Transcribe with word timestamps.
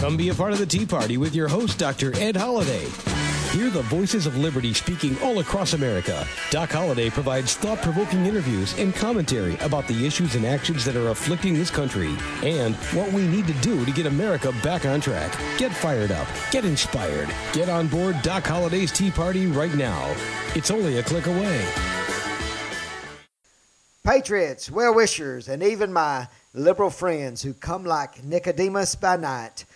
Come 0.00 0.16
be 0.16 0.30
a 0.30 0.34
part 0.34 0.54
of 0.54 0.58
the 0.58 0.64
Tea 0.64 0.86
Party 0.86 1.18
with 1.18 1.34
your 1.34 1.46
host, 1.46 1.78
Dr. 1.78 2.16
Ed 2.18 2.34
Holliday. 2.34 2.86
Hear 3.50 3.68
the 3.68 3.82
voices 3.82 4.24
of 4.24 4.34
liberty 4.34 4.72
speaking 4.72 5.14
all 5.20 5.40
across 5.40 5.74
America. 5.74 6.26
Doc 6.50 6.72
Holliday 6.72 7.10
provides 7.10 7.54
thought 7.54 7.82
provoking 7.82 8.24
interviews 8.24 8.72
and 8.78 8.94
commentary 8.94 9.58
about 9.58 9.86
the 9.88 10.06
issues 10.06 10.36
and 10.36 10.46
actions 10.46 10.86
that 10.86 10.96
are 10.96 11.10
afflicting 11.10 11.52
this 11.52 11.68
country 11.68 12.16
and 12.42 12.76
what 12.94 13.12
we 13.12 13.26
need 13.26 13.46
to 13.46 13.52
do 13.60 13.84
to 13.84 13.92
get 13.92 14.06
America 14.06 14.54
back 14.62 14.86
on 14.86 15.02
track. 15.02 15.38
Get 15.58 15.70
fired 15.70 16.12
up, 16.12 16.26
get 16.50 16.64
inspired, 16.64 17.28
get 17.52 17.68
on 17.68 17.86
board 17.86 18.16
Doc 18.22 18.46
Holliday's 18.46 18.92
Tea 18.92 19.10
Party 19.10 19.48
right 19.48 19.74
now. 19.74 20.16
It's 20.54 20.70
only 20.70 20.96
a 20.96 21.02
click 21.02 21.26
away. 21.26 21.68
Patriots, 24.02 24.70
well 24.70 24.94
wishers, 24.94 25.46
and 25.46 25.62
even 25.62 25.92
my 25.92 26.26
liberal 26.54 26.88
friends 26.88 27.42
who 27.42 27.52
come 27.52 27.84
like 27.84 28.24
Nicodemus 28.24 28.94
by 28.94 29.16
night. 29.16 29.66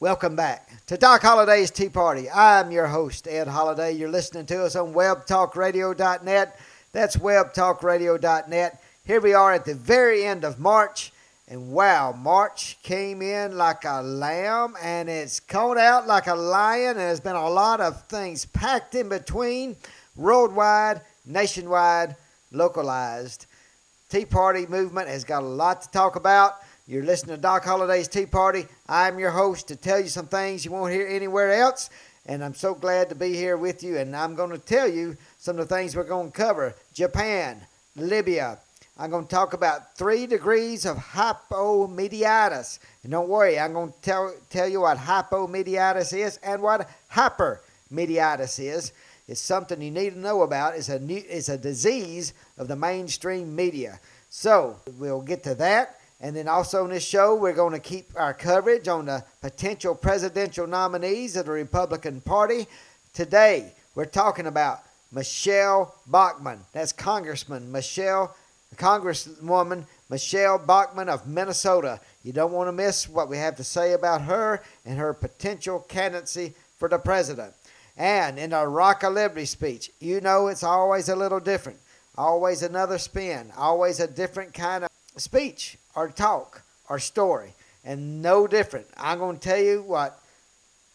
Welcome 0.00 0.36
back 0.36 0.86
to 0.86 0.96
Doc 0.96 1.22
Holliday's 1.22 1.72
Tea 1.72 1.88
Party. 1.88 2.30
I'm 2.30 2.70
your 2.70 2.86
host, 2.86 3.26
Ed 3.26 3.48
Holliday. 3.48 3.94
You're 3.94 4.08
listening 4.08 4.46
to 4.46 4.64
us 4.64 4.76
on 4.76 4.94
webtalkradio.net. 4.94 6.60
That's 6.92 7.16
webtalkradio.net. 7.16 8.82
Here 9.04 9.20
we 9.20 9.34
are 9.34 9.52
at 9.52 9.64
the 9.64 9.74
very 9.74 10.24
end 10.24 10.44
of 10.44 10.60
March. 10.60 11.10
And 11.48 11.72
wow, 11.72 12.12
March 12.12 12.78
came 12.84 13.22
in 13.22 13.56
like 13.56 13.84
a 13.84 14.00
lamb 14.00 14.76
and 14.80 15.08
it's 15.08 15.40
come 15.40 15.76
out 15.76 16.06
like 16.06 16.28
a 16.28 16.34
lion. 16.36 16.90
And 16.90 17.00
there's 17.00 17.18
been 17.18 17.34
a 17.34 17.50
lot 17.50 17.80
of 17.80 18.06
things 18.06 18.46
packed 18.46 18.94
in 18.94 19.08
between, 19.08 19.74
worldwide, 20.14 21.00
nationwide, 21.26 22.14
localized. 22.52 23.46
Tea 24.10 24.26
Party 24.26 24.64
movement 24.66 25.08
has 25.08 25.24
got 25.24 25.42
a 25.42 25.46
lot 25.46 25.82
to 25.82 25.90
talk 25.90 26.14
about. 26.14 26.58
You're 26.86 27.04
listening 27.04 27.36
to 27.36 27.42
Doc 27.42 27.64
Holliday's 27.64 28.08
Tea 28.08 28.24
Party. 28.24 28.66
I'm 28.88 29.18
your 29.18 29.30
host 29.30 29.68
to 29.68 29.76
tell 29.76 30.00
you 30.00 30.08
some 30.08 30.28
things 30.28 30.64
you 30.64 30.70
won't 30.70 30.92
hear 30.92 31.06
anywhere 31.06 31.52
else. 31.52 31.90
And 32.24 32.42
I'm 32.42 32.54
so 32.54 32.74
glad 32.74 33.10
to 33.10 33.14
be 33.14 33.34
here 33.34 33.56
with 33.56 33.82
you. 33.82 33.98
And 33.98 34.16
I'm 34.16 34.34
going 34.34 34.50
to 34.50 34.58
tell 34.58 34.88
you 34.88 35.16
some 35.38 35.58
of 35.58 35.68
the 35.68 35.74
things 35.74 35.94
we're 35.94 36.04
going 36.04 36.30
to 36.30 36.36
cover 36.36 36.74
Japan, 36.94 37.60
Libya. 37.96 38.58
I'm 38.98 39.10
going 39.10 39.24
to 39.24 39.30
talk 39.30 39.52
about 39.52 39.96
three 39.96 40.26
degrees 40.26 40.84
of 40.86 40.96
hypomediatis. 40.96 42.78
And 43.02 43.12
don't 43.12 43.28
worry, 43.28 43.58
I'm 43.58 43.72
going 43.72 43.92
to 43.92 44.00
tell, 44.00 44.34
tell 44.50 44.68
you 44.68 44.80
what 44.80 44.98
hypomediatis 44.98 46.16
is 46.16 46.38
and 46.38 46.62
what 46.62 46.88
hypermediatis 47.12 48.58
is. 48.58 48.92
It's 49.28 49.40
something 49.40 49.80
you 49.82 49.90
need 49.90 50.14
to 50.14 50.18
know 50.18 50.42
about. 50.42 50.76
It's 50.76 50.88
a, 50.88 50.98
new, 50.98 51.22
it's 51.28 51.50
a 51.50 51.58
disease 51.58 52.32
of 52.56 52.68
the 52.68 52.76
mainstream 52.76 53.54
media. 53.54 54.00
So 54.30 54.78
we'll 54.98 55.22
get 55.22 55.42
to 55.44 55.54
that. 55.56 55.97
And 56.20 56.34
then 56.34 56.48
also 56.48 56.84
in 56.84 56.90
this 56.90 57.06
show, 57.06 57.36
we're 57.36 57.52
going 57.52 57.74
to 57.74 57.78
keep 57.78 58.10
our 58.16 58.34
coverage 58.34 58.88
on 58.88 59.06
the 59.06 59.24
potential 59.40 59.94
presidential 59.94 60.66
nominees 60.66 61.36
of 61.36 61.46
the 61.46 61.52
Republican 61.52 62.20
Party. 62.20 62.66
Today, 63.14 63.72
we're 63.94 64.04
talking 64.04 64.46
about 64.46 64.80
Michele 65.12 65.94
Bachmann. 66.08 66.64
That's 66.72 66.92
Congressman 66.92 67.70
Michele, 67.70 68.34
Congresswoman 68.76 69.84
Michele 70.10 70.58
Bachmann 70.58 71.08
of 71.08 71.28
Minnesota. 71.28 72.00
You 72.24 72.32
don't 72.32 72.52
want 72.52 72.66
to 72.66 72.72
miss 72.72 73.08
what 73.08 73.28
we 73.28 73.36
have 73.38 73.54
to 73.56 73.64
say 73.64 73.92
about 73.92 74.22
her 74.22 74.62
and 74.84 74.98
her 74.98 75.14
potential 75.14 75.80
candidacy 75.88 76.54
for 76.78 76.88
the 76.88 76.98
president. 76.98 77.54
And 77.96 78.38
in 78.38 78.52
our 78.52 78.68
Rock 78.68 79.04
of 79.04 79.14
Liberty 79.14 79.46
speech, 79.46 79.90
you 80.00 80.20
know 80.20 80.48
it's 80.48 80.64
always 80.64 81.08
a 81.08 81.16
little 81.16 81.40
different, 81.40 81.78
always 82.16 82.62
another 82.62 82.98
spin, 82.98 83.52
always 83.56 84.00
a 84.00 84.06
different 84.06 84.52
kind 84.52 84.84
of 84.84 84.90
speech 85.16 85.78
or 85.98 86.08
talk 86.08 86.62
our 86.88 87.00
story, 87.00 87.52
and 87.84 88.22
no 88.22 88.46
different. 88.46 88.86
I'm 88.96 89.18
going 89.18 89.36
to 89.36 89.42
tell 89.42 89.58
you 89.58 89.82
what 89.82 90.20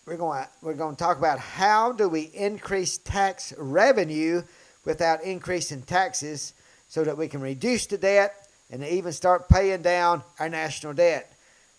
we're 0.05 0.15
going 0.15 0.43
to, 0.43 0.49
we're 0.61 0.73
going 0.75 0.95
to 0.95 0.99
talk 0.99 1.17
about 1.17 1.39
how 1.39 1.91
do 1.91 2.07
we 2.07 2.21
increase 2.33 2.97
tax 2.97 3.53
revenue 3.57 4.43
without 4.85 5.23
increasing 5.23 5.81
taxes 5.81 6.53
so 6.87 7.03
that 7.03 7.17
we 7.17 7.27
can 7.27 7.42
reduce 7.42 7.86
the 7.86 7.97
debt 7.97 8.47
and 8.71 8.83
even 8.83 9.11
start 9.11 9.49
paying 9.49 9.81
down 9.81 10.23
our 10.39 10.47
national 10.49 10.93
debt. 10.93 11.31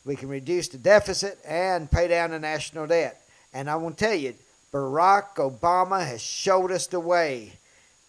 We 0.04 0.16
can 0.16 0.28
reduce 0.28 0.68
the 0.68 0.78
deficit 0.78 1.38
and 1.46 1.90
pay 1.90 2.08
down 2.08 2.30
the 2.30 2.38
national 2.38 2.86
debt. 2.88 3.22
And 3.54 3.70
I 3.70 3.76
want 3.76 3.96
to 3.96 4.04
tell 4.04 4.14
you, 4.14 4.34
Barack 4.70 5.36
Obama 5.36 6.06
has 6.06 6.20
showed 6.20 6.70
us 6.70 6.88
the 6.88 7.00
way. 7.00 7.52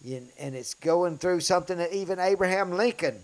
And 0.04 0.54
it's 0.54 0.74
going 0.74 1.16
through 1.16 1.40
something 1.40 1.78
that 1.78 1.94
even 1.94 2.18
Abraham 2.18 2.72
Lincoln 2.72 3.22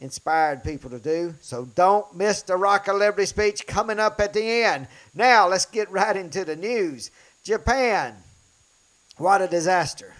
inspired 0.00 0.64
people 0.64 0.90
to 0.90 0.98
do. 0.98 1.34
So 1.40 1.66
don't 1.74 2.16
miss 2.16 2.42
the 2.42 2.56
Rock 2.56 2.88
of 2.88 2.96
Liberty 2.96 3.26
speech 3.26 3.66
coming 3.66 4.00
up 4.00 4.18
at 4.20 4.32
the 4.32 4.42
end. 4.42 4.88
Now 5.14 5.46
let's 5.46 5.66
get 5.66 5.90
right 5.90 6.16
into 6.16 6.44
the 6.44 6.56
news. 6.56 7.10
Japan, 7.44 8.16
what 9.18 9.42
a 9.42 9.46
disaster. 9.46 10.14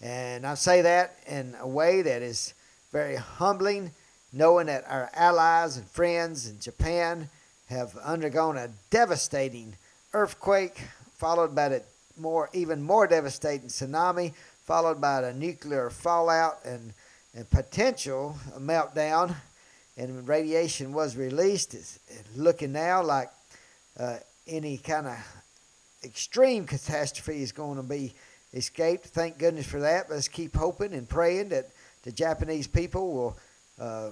And 0.00 0.46
I 0.46 0.54
say 0.54 0.82
that 0.82 1.18
in 1.26 1.54
a 1.60 1.68
way 1.68 2.02
that 2.02 2.22
is 2.22 2.54
very 2.90 3.16
humbling, 3.16 3.92
knowing 4.32 4.66
that 4.66 4.84
our 4.88 5.10
allies 5.14 5.76
and 5.76 5.86
friends 5.86 6.48
in 6.48 6.58
Japan 6.58 7.28
have 7.66 7.96
undergone 7.98 8.56
a 8.56 8.70
devastating 8.90 9.76
earthquake, 10.12 10.80
followed 11.14 11.54
by 11.54 11.68
the 11.68 11.82
more 12.18 12.50
even 12.52 12.82
more 12.82 13.06
devastating 13.06 13.68
tsunami, 13.68 14.32
followed 14.64 15.00
by 15.00 15.20
the 15.20 15.32
nuclear 15.32 15.90
fallout 15.90 16.58
and 16.64 16.92
and 17.34 17.48
potential 17.50 18.36
meltdown, 18.58 19.34
and 19.96 20.26
radiation 20.28 20.92
was 20.92 21.16
released. 21.16 21.74
It's 21.74 21.98
looking 22.36 22.72
now 22.72 23.02
like 23.02 23.30
uh, 23.98 24.16
any 24.46 24.78
kind 24.78 25.06
of 25.06 25.16
extreme 26.04 26.66
catastrophe 26.66 27.42
is 27.42 27.52
going 27.52 27.76
to 27.76 27.82
be 27.82 28.12
escaped. 28.54 29.06
Thank 29.06 29.38
goodness 29.38 29.66
for 29.66 29.80
that. 29.80 30.10
Let's 30.10 30.28
keep 30.28 30.54
hoping 30.54 30.92
and 30.92 31.08
praying 31.08 31.50
that 31.50 31.70
the 32.02 32.12
Japanese 32.12 32.66
people 32.66 33.12
will 33.12 33.36
uh, 33.80 34.10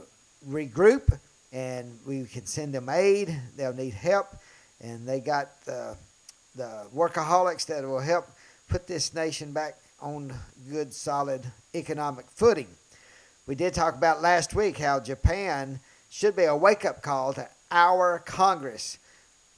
regroup 0.48 1.18
and 1.52 1.98
we 2.06 2.24
can 2.24 2.46
send 2.46 2.74
them 2.74 2.88
aid. 2.88 3.36
They'll 3.56 3.74
need 3.74 3.94
help, 3.94 4.28
and 4.80 5.06
they 5.06 5.20
got 5.20 5.60
the 5.64 5.96
workaholics 6.94 7.66
that 7.66 7.84
will 7.84 8.00
help 8.00 8.28
put 8.68 8.86
this 8.86 9.14
nation 9.14 9.52
back 9.52 9.76
on 10.00 10.32
good, 10.70 10.92
solid 10.94 11.44
economic 11.74 12.26
footing. 12.30 12.68
We 13.50 13.56
did 13.56 13.74
talk 13.74 13.96
about 13.96 14.22
last 14.22 14.54
week 14.54 14.78
how 14.78 15.00
Japan 15.00 15.80
should 16.08 16.36
be 16.36 16.44
a 16.44 16.54
wake 16.54 16.84
up 16.84 17.02
call 17.02 17.32
to 17.32 17.48
our 17.72 18.20
Congress. 18.20 18.96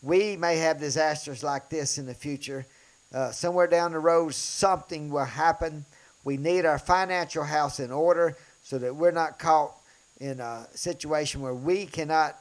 We 0.01 0.35
may 0.35 0.57
have 0.57 0.81
disasters 0.81 1.43
like 1.43 1.69
this 1.69 1.99
in 1.99 2.07
the 2.07 2.15
future. 2.15 2.65
Uh, 3.13 3.33
somewhere 3.33 3.67
down 3.67 3.93
the 3.93 3.99
road, 3.99 4.33
something 4.33 5.11
will 5.11 5.27
happen. 5.27 5.85
We 6.25 6.39
need 6.39 6.65
our 6.65 6.79
financial 6.79 7.45
house 7.45 7.81
in 7.81 7.93
order 7.93 8.35
so 8.63 8.79
that 8.79 8.97
we're 8.97 9.11
not 9.11 9.39
caught 9.39 9.75
in 10.19 10.41
a 10.41 10.67
situation 10.75 11.43
where 11.43 11.53
we 11.53 11.85
cannot 11.85 12.39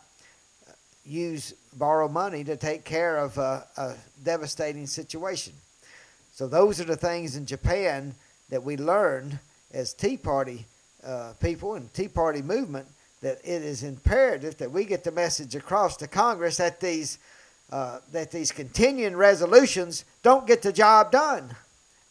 uh, 0.69 0.71
use 1.05 1.53
borrow 1.73 2.07
money 2.07 2.45
to 2.45 2.55
take 2.55 2.85
care 2.85 3.17
of 3.17 3.37
a, 3.37 3.67
a 3.75 3.95
devastating 4.23 4.87
situation. 4.87 5.51
So 6.31 6.47
those 6.47 6.79
are 6.79 6.85
the 6.85 6.95
things 6.95 7.35
in 7.35 7.45
Japan 7.45 8.15
that 8.49 8.63
we 8.63 8.77
learned 8.77 9.37
as 9.73 9.93
Tea 9.93 10.15
Party 10.15 10.65
uh, 11.05 11.33
people 11.41 11.75
and 11.75 11.93
Tea 11.93 12.07
Party 12.07 12.41
movement 12.41 12.87
that 13.21 13.39
it 13.43 13.61
is 13.61 13.83
imperative 13.83 14.57
that 14.57 14.71
we 14.71 14.83
get 14.83 15.03
the 15.03 15.11
message 15.11 15.55
across 15.55 15.95
to 15.97 16.07
Congress 16.07 16.57
that 16.57 16.79
these 16.79 17.19
uh, 17.71 17.99
that 18.11 18.31
these 18.31 18.51
continuing 18.51 19.15
resolutions 19.15 20.03
don't 20.23 20.45
get 20.45 20.61
the 20.61 20.73
job 20.73 21.11
done. 21.11 21.55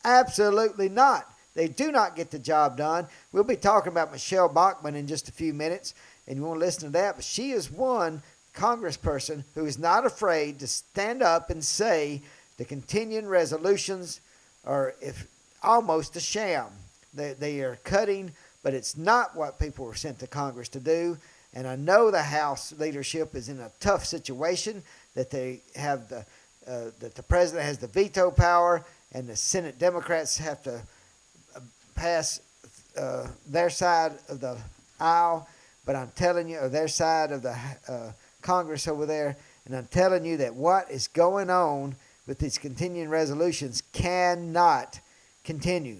Absolutely 0.04 0.88
not. 0.88 1.26
They 1.54 1.68
do 1.68 1.92
not 1.92 2.16
get 2.16 2.30
the 2.30 2.38
job 2.38 2.78
done. 2.78 3.06
We'll 3.32 3.44
be 3.44 3.56
talking 3.56 3.92
about 3.92 4.12
Michele 4.12 4.48
Bachmann 4.48 4.94
in 4.94 5.06
just 5.06 5.28
a 5.28 5.32
few 5.32 5.52
minutes, 5.52 5.94
and 6.26 6.36
you 6.36 6.42
want 6.44 6.60
to 6.60 6.64
listen 6.64 6.84
to 6.84 6.90
that. 6.90 7.16
But 7.16 7.24
she 7.24 7.50
is 7.50 7.70
one 7.70 8.22
congressperson 8.54 9.44
who 9.54 9.66
is 9.66 9.78
not 9.78 10.06
afraid 10.06 10.60
to 10.60 10.66
stand 10.66 11.22
up 11.22 11.50
and 11.50 11.62
say 11.62 12.22
the 12.56 12.64
continuing 12.64 13.26
resolutions 13.26 14.20
are 14.64 14.94
if 15.00 15.26
almost 15.62 16.16
a 16.16 16.20
sham. 16.20 16.68
They, 17.12 17.32
they 17.32 17.60
are 17.60 17.76
cutting 17.84 18.32
but 18.62 18.74
it's 18.74 18.96
not 18.96 19.36
what 19.36 19.58
people 19.58 19.84
were 19.84 19.94
sent 19.94 20.18
to 20.20 20.26
Congress 20.26 20.68
to 20.70 20.80
do. 20.80 21.16
And 21.54 21.66
I 21.66 21.76
know 21.76 22.10
the 22.10 22.22
House 22.22 22.72
leadership 22.78 23.34
is 23.34 23.48
in 23.48 23.58
a 23.58 23.70
tough 23.80 24.04
situation 24.04 24.82
that 25.14 25.30
they 25.30 25.60
have 25.74 26.08
the 26.08 26.24
uh, 26.68 26.90
that 27.00 27.14
the 27.14 27.22
president 27.22 27.64
has 27.64 27.78
the 27.78 27.86
veto 27.86 28.30
power 28.30 28.84
and 29.12 29.26
the 29.26 29.34
Senate 29.34 29.78
Democrats 29.78 30.36
have 30.38 30.62
to 30.62 30.80
uh, 31.56 31.60
pass 31.94 32.40
uh, 32.96 33.26
their 33.48 33.70
side 33.70 34.12
of 34.28 34.40
the 34.40 34.56
aisle. 35.00 35.48
But 35.86 35.96
I'm 35.96 36.12
telling 36.14 36.48
you, 36.48 36.58
or 36.58 36.68
their 36.68 36.86
side 36.86 37.32
of 37.32 37.42
the 37.42 37.56
uh, 37.88 38.12
Congress 38.42 38.86
over 38.86 39.06
there, 39.06 39.36
and 39.64 39.74
I'm 39.74 39.86
telling 39.86 40.24
you 40.24 40.36
that 40.36 40.54
what 40.54 40.90
is 40.90 41.08
going 41.08 41.50
on 41.50 41.96
with 42.26 42.38
these 42.38 42.58
continuing 42.58 43.08
resolutions 43.08 43.82
cannot 43.92 45.00
continue. 45.42 45.96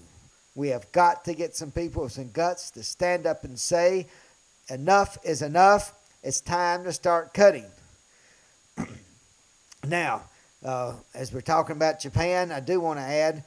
We 0.55 0.69
have 0.69 0.91
got 0.91 1.25
to 1.25 1.33
get 1.33 1.55
some 1.55 1.71
people 1.71 2.03
with 2.03 2.13
some 2.13 2.31
guts 2.31 2.71
to 2.71 2.83
stand 2.83 3.25
up 3.25 3.43
and 3.43 3.57
say, 3.57 4.07
enough 4.69 5.17
is 5.23 5.41
enough. 5.41 5.93
It's 6.23 6.41
time 6.41 6.83
to 6.83 6.93
start 6.93 7.33
cutting. 7.33 7.65
Now, 9.87 10.21
uh, 10.63 10.93
as 11.15 11.33
we're 11.33 11.41
talking 11.41 11.75
about 11.75 11.99
Japan, 11.99 12.51
I 12.51 12.59
do 12.59 12.79
want 12.79 12.99
to 12.99 13.03
add 13.03 13.43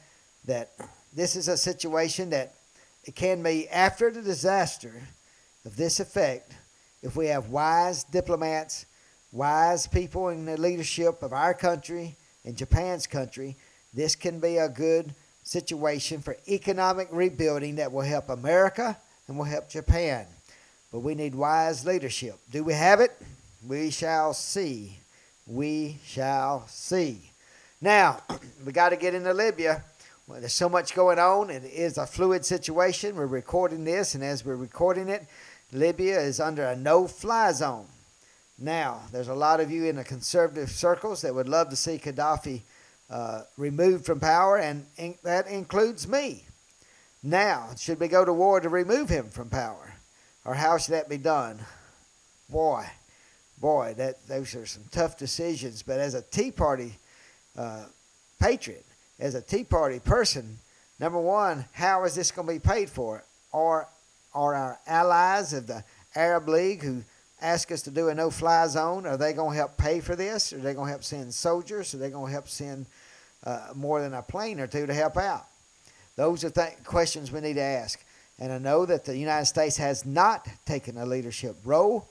that 0.46 0.72
this 1.14 1.36
is 1.36 1.46
a 1.46 1.56
situation 1.56 2.30
that 2.30 2.54
it 3.04 3.14
can 3.14 3.40
be 3.40 3.68
after 3.68 4.10
the 4.10 4.20
disaster 4.20 4.92
of 5.64 5.76
this 5.76 6.00
effect 6.00 6.52
if 7.04 7.16
we 7.16 7.26
have 7.26 7.50
wise 7.50 8.02
diplomats, 8.02 8.86
wise 9.30 9.86
people 9.86 10.30
in 10.30 10.46
the 10.46 10.58
leadership 10.58 11.22
of 11.22 11.34
our 11.34 11.52
country 11.52 12.16
and 12.46 12.56
Japan's 12.56 13.06
country, 13.06 13.56
this 13.92 14.16
can 14.16 14.40
be 14.40 14.56
a 14.56 14.70
good 14.70 15.14
situation 15.44 16.20
for 16.20 16.36
economic 16.48 17.08
rebuilding 17.12 17.76
that 17.76 17.92
will 17.92 18.00
help 18.02 18.30
America 18.30 18.96
and 19.28 19.38
will 19.38 19.44
help 19.44 19.68
Japan. 19.68 20.26
But 20.90 21.00
we 21.00 21.14
need 21.14 21.34
wise 21.34 21.84
leadership. 21.84 22.36
Do 22.50 22.64
we 22.64 22.72
have 22.72 23.00
it? 23.00 23.16
We 23.66 23.90
shall 23.90 24.34
see. 24.34 24.98
We 25.46 25.98
shall 26.04 26.66
see. 26.66 27.30
Now, 27.80 28.22
we 28.64 28.72
got 28.72 28.88
to 28.90 28.96
get 28.96 29.14
into 29.14 29.32
Libya. 29.32 29.84
Well, 30.26 30.40
there's 30.40 30.54
so 30.54 30.70
much 30.70 30.94
going 30.94 31.18
on. 31.18 31.50
It 31.50 31.64
is 31.64 31.98
a 31.98 32.06
fluid 32.06 32.46
situation. 32.46 33.14
We're 33.14 33.26
recording 33.26 33.84
this, 33.84 34.14
and 34.14 34.24
as 34.24 34.44
we're 34.44 34.56
recording 34.56 35.08
it, 35.10 35.26
Libya 35.70 36.18
is 36.20 36.40
under 36.40 36.64
a 36.64 36.76
no 36.76 37.06
fly 37.06 37.52
zone. 37.52 37.86
Now, 38.58 39.02
there's 39.12 39.28
a 39.28 39.34
lot 39.34 39.60
of 39.60 39.70
you 39.70 39.84
in 39.84 39.96
the 39.96 40.04
conservative 40.04 40.70
circles 40.70 41.20
that 41.22 41.34
would 41.34 41.48
love 41.48 41.68
to 41.70 41.76
see 41.76 41.98
Gaddafi 41.98 42.62
uh, 43.14 43.44
removed 43.56 44.04
from 44.04 44.18
power, 44.18 44.58
and 44.58 44.84
in, 44.96 45.14
that 45.22 45.46
includes 45.46 46.08
me. 46.08 46.44
Now, 47.22 47.70
should 47.78 48.00
we 48.00 48.08
go 48.08 48.24
to 48.24 48.32
war 48.32 48.58
to 48.58 48.68
remove 48.68 49.08
him 49.08 49.28
from 49.28 49.48
power? 49.48 49.94
Or 50.44 50.52
how 50.52 50.78
should 50.78 50.94
that 50.94 51.08
be 51.08 51.16
done? 51.16 51.60
Boy, 52.50 52.84
boy, 53.60 53.94
that 53.98 54.26
those 54.26 54.56
are 54.56 54.66
some 54.66 54.82
tough 54.90 55.16
decisions. 55.16 55.80
But 55.80 56.00
as 56.00 56.14
a 56.14 56.22
Tea 56.22 56.50
Party 56.50 56.96
uh, 57.56 57.84
patriot, 58.40 58.84
as 59.20 59.36
a 59.36 59.40
Tea 59.40 59.62
Party 59.62 60.00
person, 60.00 60.58
number 60.98 61.20
one, 61.20 61.66
how 61.70 62.02
is 62.02 62.16
this 62.16 62.32
going 62.32 62.48
to 62.48 62.54
be 62.54 62.58
paid 62.58 62.90
for? 62.90 63.22
Or 63.52 63.86
are 64.34 64.54
our 64.56 64.80
allies 64.88 65.52
of 65.52 65.68
the 65.68 65.84
Arab 66.16 66.48
League 66.48 66.82
who 66.82 67.04
ask 67.40 67.70
us 67.70 67.82
to 67.82 67.90
do 67.92 68.08
a 68.08 68.14
no-fly 68.14 68.66
zone, 68.66 69.06
are 69.06 69.16
they 69.16 69.32
going 69.32 69.52
to 69.52 69.56
help 69.56 69.76
pay 69.76 70.00
for 70.00 70.16
this? 70.16 70.52
Are 70.52 70.58
they 70.58 70.74
going 70.74 70.86
to 70.86 70.90
help 70.90 71.04
send 71.04 71.32
soldiers? 71.32 71.94
Are 71.94 71.98
they 71.98 72.10
going 72.10 72.26
to 72.26 72.32
help 72.32 72.48
send 72.48 72.86
uh, 73.44 73.68
more 73.74 74.00
than 74.00 74.14
a 74.14 74.22
plane 74.22 74.60
or 74.60 74.66
two 74.66 74.86
to 74.86 74.94
help 74.94 75.16
out? 75.16 75.46
Those 76.16 76.44
are 76.44 76.50
th- 76.50 76.82
questions 76.84 77.32
we 77.32 77.40
need 77.40 77.54
to 77.54 77.60
ask. 77.60 78.04
And 78.38 78.52
I 78.52 78.58
know 78.58 78.84
that 78.86 79.04
the 79.04 79.16
United 79.16 79.46
States 79.46 79.76
has 79.76 80.04
not 80.04 80.48
taken 80.64 80.98
a 80.98 81.06
leadership 81.06 81.56
role. 81.64 82.08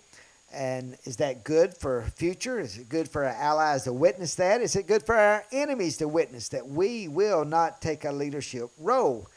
And 0.53 0.97
is 1.03 1.17
that 1.17 1.43
good 1.43 1.75
for 1.75 2.03
future? 2.15 2.59
Is 2.59 2.77
it 2.77 2.87
good 2.87 3.09
for 3.09 3.25
our 3.25 3.31
allies 3.31 3.83
to 3.85 3.93
witness 3.93 4.35
that? 4.35 4.61
Is 4.61 4.75
it 4.75 4.87
good 4.87 5.03
for 5.03 5.15
our 5.15 5.43
enemies 5.51 5.97
to 5.97 6.07
witness 6.07 6.49
that 6.49 6.67
we 6.67 7.07
will 7.07 7.43
not 7.43 7.81
take 7.81 8.05
a 8.05 8.11
leadership 8.11 8.69
role? 8.77 9.27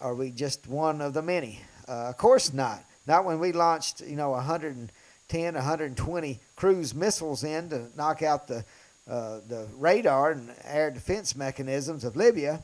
Are 0.00 0.14
we 0.14 0.30
just 0.30 0.68
one 0.68 1.00
of 1.00 1.14
the 1.14 1.22
many? 1.22 1.60
Uh, 1.88 2.08
of 2.08 2.16
course 2.16 2.52
not. 2.52 2.84
Not 3.06 3.24
when 3.24 3.40
we 3.40 3.52
launched, 3.52 4.00
you 4.00 4.16
know, 4.16 4.30
110, 4.30 5.54
120 5.54 6.40
cruise 6.54 6.94
missiles 6.94 7.44
in 7.44 7.68
to 7.70 7.86
knock 7.96 8.22
out 8.22 8.46
the 8.46 8.64
uh, 9.08 9.40
the 9.46 9.68
radar 9.76 10.32
and 10.32 10.52
air 10.64 10.90
defense 10.90 11.36
mechanisms 11.36 12.04
of 12.04 12.16
Libya. 12.16 12.62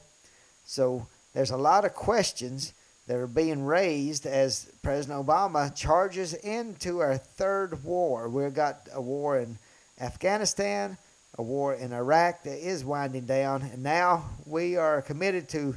So 0.65 1.07
there's 1.35 1.51
a 1.51 1.57
lot 1.57 1.85
of 1.85 1.95
questions 1.95 2.73
that 3.07 3.17
are 3.17 3.27
being 3.27 3.65
raised 3.65 4.27
as 4.27 4.71
President 4.83 5.25
Obama 5.27 5.75
charges 5.75 6.35
into 6.35 7.01
our 7.01 7.17
third 7.17 7.85
war. 7.85 8.29
We've 8.29 8.55
got 8.55 8.89
a 8.93 9.01
war 9.01 9.39
in 9.39 9.59
Afghanistan, 10.01 10.97
a 11.39 11.43
war 11.43 11.75
in 11.75 11.93
Iraq 11.93 12.45
that 12.45 12.59
is 12.59 12.85
winding 12.85 13.27
down, 13.27 13.63
and 13.63 13.83
now 13.83 14.31
we 14.47 14.77
are 14.77 15.03
committed 15.03 15.49
to 15.51 15.77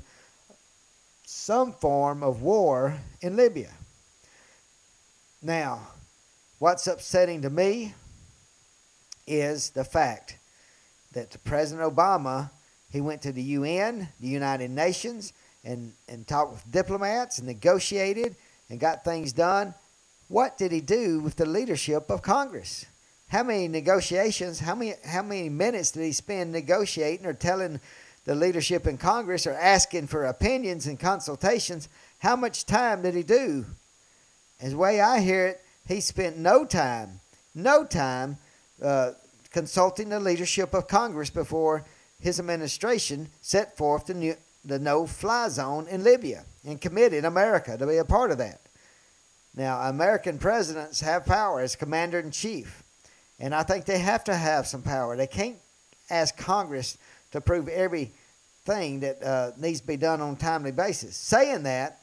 some 1.25 1.73
form 1.73 2.23
of 2.23 2.41
war 2.41 2.95
in 3.21 3.35
Libya. 3.35 3.71
Now, 5.41 5.87
what's 6.59 6.87
upsetting 6.87 7.41
to 7.43 7.49
me 7.49 7.93
is 9.27 9.71
the 9.71 9.83
fact 9.83 10.37
that 11.15 11.31
to 11.31 11.39
President 11.39 11.91
Obama 11.91 12.51
he 12.91 13.01
went 13.01 13.23
to 13.23 13.31
the 13.31 13.41
UN, 13.41 14.07
the 14.21 14.27
United 14.27 14.69
Nations, 14.71 15.33
and, 15.65 15.91
and 16.07 16.25
talked 16.25 16.53
with 16.53 16.71
diplomats 16.71 17.39
and 17.39 17.47
negotiated 17.47 18.35
and 18.69 18.79
got 18.79 19.03
things 19.03 19.33
done. 19.33 19.73
What 20.27 20.57
did 20.57 20.71
he 20.71 20.81
do 20.81 21.19
with 21.19 21.35
the 21.35 21.45
leadership 21.45 22.09
of 22.09 22.21
Congress? 22.21 22.85
How 23.27 23.43
many 23.43 23.67
negotiations, 23.67 24.59
how 24.59 24.75
many 24.75 24.93
how 25.03 25.23
many 25.23 25.49
minutes 25.49 25.91
did 25.91 26.03
he 26.03 26.11
spend 26.11 26.51
negotiating 26.51 27.25
or 27.25 27.33
telling 27.33 27.79
the 28.25 28.35
leadership 28.35 28.87
in 28.87 28.97
Congress 28.97 29.45
or 29.45 29.53
asking 29.53 30.07
for 30.07 30.25
opinions 30.25 30.87
and 30.87 30.99
consultations, 30.99 31.89
how 32.19 32.35
much 32.35 32.65
time 32.65 33.01
did 33.01 33.13
he 33.13 33.23
do? 33.23 33.65
As 34.61 34.71
the 34.71 34.77
way 34.77 35.01
I 35.01 35.19
hear 35.19 35.47
it, 35.47 35.61
he 35.87 35.99
spent 36.01 36.37
no 36.37 36.65
time, 36.65 37.19
no 37.53 37.83
time 37.83 38.37
uh, 38.81 39.11
consulting 39.55 40.09
the 40.09 40.19
leadership 40.19 40.73
of 40.73 40.85
Congress 40.85 41.29
before 41.29 41.85
his 42.19 42.41
administration 42.41 43.29
set 43.39 43.77
forth 43.77 44.05
the, 44.05 44.13
new, 44.13 44.35
the 44.65 44.77
no 44.77 45.07
fly 45.07 45.47
zone 45.47 45.87
in 45.87 46.03
Libya 46.03 46.43
and 46.65 46.81
committed 46.81 47.23
America 47.23 47.77
to 47.77 47.87
be 47.87 47.95
a 47.95 48.03
part 48.03 48.31
of 48.31 48.37
that. 48.37 48.59
Now, 49.55 49.79
American 49.87 50.39
presidents 50.39 50.99
have 50.99 51.25
power 51.25 51.61
as 51.61 51.77
commander 51.77 52.19
in 52.19 52.31
chief, 52.31 52.83
and 53.39 53.55
I 53.55 53.63
think 53.63 53.85
they 53.85 53.99
have 53.99 54.25
to 54.25 54.35
have 54.35 54.67
some 54.67 54.81
power. 54.81 55.15
They 55.15 55.25
can't 55.25 55.55
ask 56.09 56.35
Congress 56.35 56.97
to 57.31 57.37
approve 57.37 57.69
everything 57.69 58.99
that 58.99 59.23
uh, 59.23 59.51
needs 59.55 59.79
to 59.79 59.87
be 59.87 59.95
done 59.95 60.19
on 60.19 60.33
a 60.33 60.37
timely 60.37 60.73
basis. 60.73 61.15
Saying 61.15 61.63
that, 61.63 62.01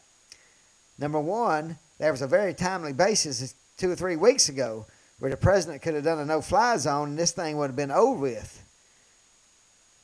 number 0.97 1.21
one, 1.21 1.77
there 1.99 2.13
was 2.13 2.23
a 2.23 2.27
very 2.27 2.55
timely 2.55 2.95
basis 2.95 3.55
two 3.77 3.91
or 3.91 3.95
three 3.95 4.17
weeks 4.17 4.49
ago 4.49 4.87
where 5.23 5.31
the 5.31 5.37
president 5.37 5.81
could 5.81 5.95
have 5.95 6.03
done 6.03 6.19
a 6.19 6.25
no-fly 6.25 6.77
zone 6.77 7.11
and 7.11 7.17
this 7.17 7.31
thing 7.31 7.57
would 7.57 7.69
have 7.69 7.77
been 7.77 7.93
over 7.93 8.19
with. 8.19 8.61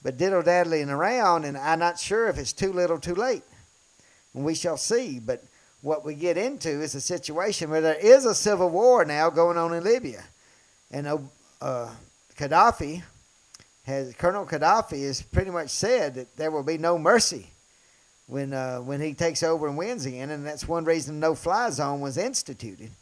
But 0.00 0.16
diddle 0.16 0.42
daddling 0.42 0.90
around, 0.90 1.44
and 1.44 1.58
I'm 1.58 1.80
not 1.80 1.98
sure 1.98 2.28
if 2.28 2.38
it's 2.38 2.52
too 2.52 2.72
little, 2.72 3.00
too 3.00 3.16
late. 3.16 3.42
And 4.32 4.44
we 4.44 4.54
shall 4.54 4.76
see. 4.76 5.18
But 5.18 5.42
what 5.82 6.04
we 6.04 6.14
get 6.14 6.36
into 6.36 6.68
is 6.68 6.94
a 6.94 7.00
situation 7.00 7.68
where 7.68 7.80
there 7.80 7.98
is 7.98 8.26
a 8.26 8.32
civil 8.34 8.70
war 8.70 9.04
now 9.04 9.28
going 9.28 9.58
on 9.58 9.74
in 9.74 9.82
Libya, 9.82 10.22
and 10.92 11.08
uh, 11.60 11.88
Gaddafi 12.36 13.02
has 13.86 14.14
Colonel 14.14 14.46
Gaddafi 14.46 15.04
has 15.04 15.20
pretty 15.20 15.50
much 15.50 15.70
said 15.70 16.14
that 16.14 16.36
there 16.36 16.52
will 16.52 16.62
be 16.62 16.78
no 16.78 16.96
mercy 16.96 17.48
when 18.28 18.52
uh, 18.52 18.78
when 18.78 19.00
he 19.00 19.14
takes 19.14 19.42
over 19.42 19.66
and 19.66 19.76
wins 19.76 20.06
again, 20.06 20.30
and 20.30 20.46
that's 20.46 20.68
one 20.68 20.84
reason 20.84 21.18
no 21.18 21.34
fly 21.34 21.70
zone 21.70 22.00
was 22.00 22.16
instituted. 22.16 22.92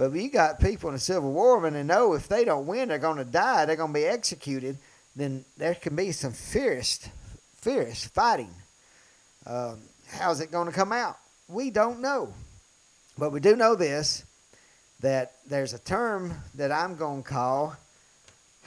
But 0.00 0.14
you 0.14 0.30
got 0.30 0.60
people 0.60 0.88
in 0.88 0.94
a 0.94 0.98
civil 0.98 1.30
war 1.30 1.58
when 1.58 1.74
they 1.74 1.82
know 1.82 2.14
if 2.14 2.26
they 2.26 2.46
don't 2.46 2.66
win, 2.66 2.88
they're 2.88 2.96
going 2.96 3.18
to 3.18 3.24
die, 3.24 3.66
they're 3.66 3.76
going 3.76 3.92
to 3.92 4.00
be 4.00 4.06
executed. 4.06 4.78
Then 5.14 5.44
there 5.58 5.74
can 5.74 5.94
be 5.94 6.10
some 6.10 6.32
fierce, 6.32 7.06
fierce 7.56 8.06
fighting. 8.06 8.54
Um, 9.46 9.82
how's 10.08 10.40
it 10.40 10.50
going 10.50 10.68
to 10.68 10.72
come 10.72 10.90
out? 10.90 11.18
We 11.48 11.68
don't 11.68 12.00
know, 12.00 12.32
but 13.18 13.30
we 13.30 13.40
do 13.40 13.56
know 13.56 13.74
this: 13.74 14.24
that 15.00 15.32
there's 15.46 15.74
a 15.74 15.78
term 15.78 16.32
that 16.54 16.72
I'm 16.72 16.96
going 16.96 17.22
to 17.22 17.28
call 17.28 17.76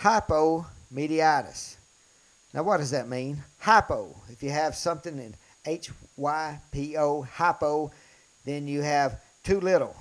hypomediatis. 0.02 1.78
Now, 2.54 2.62
what 2.62 2.78
does 2.78 2.92
that 2.92 3.10
mean? 3.10 3.44
Hypo. 3.58 4.16
If 4.30 4.44
you 4.44 4.52
have 4.52 4.76
something 4.76 5.18
in 5.18 5.34
H 5.66 5.90
Y 6.16 6.60
P 6.72 6.96
O, 6.96 7.24
hypo, 7.24 7.92
then 8.46 8.68
you 8.68 8.84
have 8.84 9.20
too 9.44 9.60
little. 9.60 9.96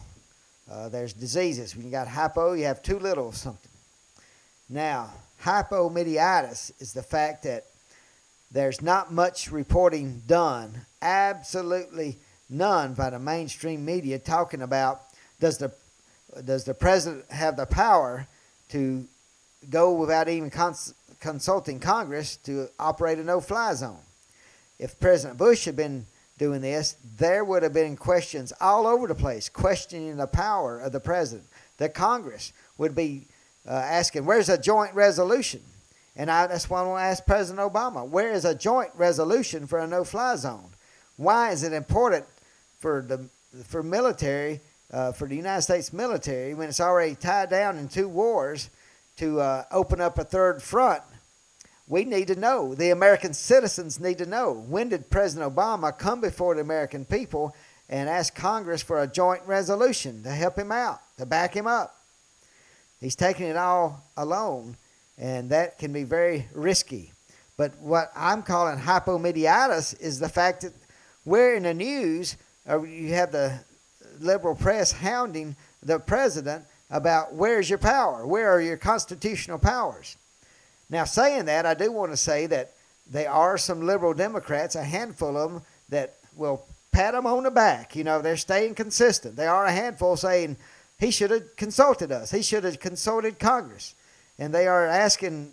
Uh, 0.70 0.88
there's 0.88 1.12
diseases. 1.12 1.76
When 1.76 1.84
you 1.84 1.90
got 1.90 2.08
hypo, 2.08 2.52
you 2.52 2.64
have 2.64 2.82
too 2.82 2.98
little 2.98 3.28
of 3.28 3.36
something. 3.36 3.70
Now, 4.68 5.10
hypomediatis 5.42 6.72
is 6.80 6.92
the 6.92 7.02
fact 7.02 7.42
that 7.44 7.66
there's 8.50 8.80
not 8.82 9.12
much 9.12 9.50
reporting 9.50 10.22
done, 10.26 10.86
absolutely 11.00 12.18
none 12.48 12.94
by 12.94 13.10
the 13.10 13.18
mainstream 13.18 13.84
media 13.84 14.18
talking 14.18 14.62
about 14.62 15.02
does 15.40 15.58
the 15.58 15.72
does 16.44 16.64
the 16.64 16.74
president 16.74 17.30
have 17.30 17.56
the 17.56 17.66
power 17.66 18.26
to 18.68 19.06
go 19.68 19.92
without 19.92 20.28
even 20.28 20.50
cons- 20.50 20.94
consulting 21.20 21.78
Congress 21.78 22.36
to 22.36 22.68
operate 22.78 23.18
a 23.18 23.24
no-fly 23.24 23.74
zone. 23.74 24.00
If 24.78 24.98
President 24.98 25.38
Bush 25.38 25.66
had 25.66 25.76
been 25.76 26.06
doing 26.42 26.60
this, 26.60 26.96
there 27.18 27.44
would 27.44 27.62
have 27.62 27.72
been 27.72 27.96
questions 27.96 28.52
all 28.60 28.84
over 28.84 29.06
the 29.06 29.14
place 29.14 29.48
questioning 29.48 30.16
the 30.16 30.26
power 30.26 30.80
of 30.80 30.90
the 30.90 30.98
president. 30.98 31.46
The 31.76 31.88
Congress 31.88 32.52
would 32.78 32.96
be 32.96 33.28
uh, 33.64 33.70
asking, 33.70 34.26
"Where's 34.26 34.48
a 34.48 34.58
joint 34.58 34.92
resolution?" 34.92 35.60
And 36.16 36.28
I, 36.28 36.48
that's 36.48 36.68
why 36.68 36.80
I 36.80 36.86
want 36.86 37.00
to 37.00 37.04
ask 37.04 37.24
President 37.24 37.72
Obama, 37.72 38.04
"Where 38.04 38.32
is 38.32 38.44
a 38.44 38.56
joint 38.56 38.90
resolution 38.96 39.68
for 39.68 39.78
a 39.78 39.86
no-fly 39.86 40.34
zone? 40.34 40.70
Why 41.16 41.52
is 41.52 41.62
it 41.62 41.72
important 41.72 42.24
for 42.80 43.02
the 43.02 43.18
for 43.64 43.82
military?" 43.82 44.60
Uh, 44.92 45.10
for 45.10 45.26
the 45.26 45.34
United 45.34 45.62
States 45.62 45.90
military, 45.90 46.52
when 46.52 46.68
it's 46.68 46.78
already 46.78 47.14
tied 47.14 47.48
down 47.48 47.78
in 47.78 47.88
two 47.88 48.06
wars, 48.06 48.68
to 49.16 49.40
uh, 49.40 49.64
open 49.70 50.02
up 50.02 50.18
a 50.18 50.24
third 50.24 50.62
front 50.62 51.02
we 51.88 52.04
need 52.04 52.28
to 52.28 52.36
know. 52.36 52.74
The 52.74 52.90
American 52.90 53.34
citizens 53.34 54.00
need 54.00 54.18
to 54.18 54.26
know. 54.26 54.52
When 54.52 54.88
did 54.88 55.10
President 55.10 55.54
Obama 55.54 55.96
come 55.96 56.20
before 56.20 56.54
the 56.54 56.60
American 56.60 57.04
people 57.04 57.54
and 57.88 58.08
ask 58.08 58.34
Congress 58.34 58.82
for 58.82 59.02
a 59.02 59.06
joint 59.06 59.42
resolution 59.46 60.22
to 60.22 60.30
help 60.30 60.58
him 60.58 60.72
out, 60.72 61.00
to 61.18 61.26
back 61.26 61.54
him 61.54 61.66
up? 61.66 61.94
He's 63.00 63.16
taking 63.16 63.46
it 63.46 63.56
all 63.56 64.04
alone, 64.16 64.76
and 65.18 65.50
that 65.50 65.78
can 65.78 65.92
be 65.92 66.04
very 66.04 66.46
risky. 66.54 67.12
But 67.56 67.76
what 67.78 68.12
I'm 68.16 68.42
calling 68.42 68.78
hypomediatis 68.78 70.00
is 70.00 70.18
the 70.18 70.28
fact 70.28 70.62
that 70.62 70.72
we're 71.24 71.54
in 71.54 71.64
the 71.64 71.74
news, 71.74 72.36
or 72.66 72.86
you 72.86 73.14
have 73.14 73.32
the 73.32 73.58
liberal 74.20 74.54
press 74.54 74.92
hounding 74.92 75.56
the 75.82 75.98
president 75.98 76.64
about 76.90 77.34
where's 77.34 77.68
your 77.68 77.78
power? 77.78 78.26
Where 78.26 78.50
are 78.50 78.60
your 78.60 78.76
constitutional 78.76 79.58
powers? 79.58 80.16
Now, 80.92 81.04
saying 81.04 81.46
that, 81.46 81.64
I 81.64 81.72
do 81.72 81.90
want 81.90 82.12
to 82.12 82.18
say 82.18 82.46
that 82.48 82.74
there 83.10 83.30
are 83.30 83.56
some 83.56 83.80
liberal 83.80 84.12
Democrats, 84.12 84.74
a 84.76 84.84
handful 84.84 85.38
of 85.38 85.50
them, 85.50 85.62
that 85.88 86.16
will 86.36 86.66
pat 86.92 87.14
them 87.14 87.26
on 87.26 87.44
the 87.44 87.50
back. 87.50 87.96
You 87.96 88.04
know, 88.04 88.20
they're 88.20 88.36
staying 88.36 88.74
consistent. 88.74 89.34
They 89.34 89.46
are 89.46 89.64
a 89.64 89.72
handful 89.72 90.18
saying 90.18 90.58
he 91.00 91.10
should 91.10 91.30
have 91.30 91.56
consulted 91.56 92.12
us, 92.12 92.30
he 92.30 92.42
should 92.42 92.64
have 92.64 92.78
consulted 92.78 93.38
Congress. 93.38 93.94
And 94.38 94.52
they 94.52 94.66
are 94.66 94.84
asking, 94.84 95.52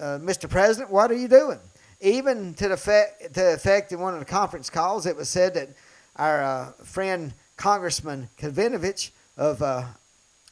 uh, 0.00 0.20
Mr. 0.22 0.48
President, 0.48 0.90
what 0.90 1.10
are 1.10 1.16
you 1.16 1.28
doing? 1.28 1.58
Even 2.00 2.54
to 2.54 2.68
the, 2.68 2.74
effect, 2.74 3.34
to 3.34 3.40
the 3.40 3.52
effect 3.52 3.92
in 3.92 4.00
one 4.00 4.14
of 4.14 4.20
the 4.20 4.26
conference 4.26 4.70
calls, 4.70 5.04
it 5.04 5.16
was 5.16 5.28
said 5.28 5.52
that 5.52 5.68
our 6.16 6.42
uh, 6.42 6.72
friend 6.82 7.34
Congressman 7.58 8.30
Kavinovich 8.38 9.10
of 9.36 9.60
uh, 9.60 9.84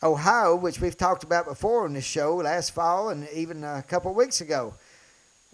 Ohio, 0.03 0.55
which 0.57 0.81
we've 0.81 0.97
talked 0.97 1.25
about 1.25 1.47
before 1.47 1.85
on 1.85 1.95
this 1.95 2.05
show 2.05 2.37
last 2.37 2.73
fall 2.73 3.09
and 3.11 3.27
even 3.33 3.65
a 3.65 3.83
couple 3.83 4.11
of 4.11 4.17
weeks 4.17 4.41
ago. 4.41 4.75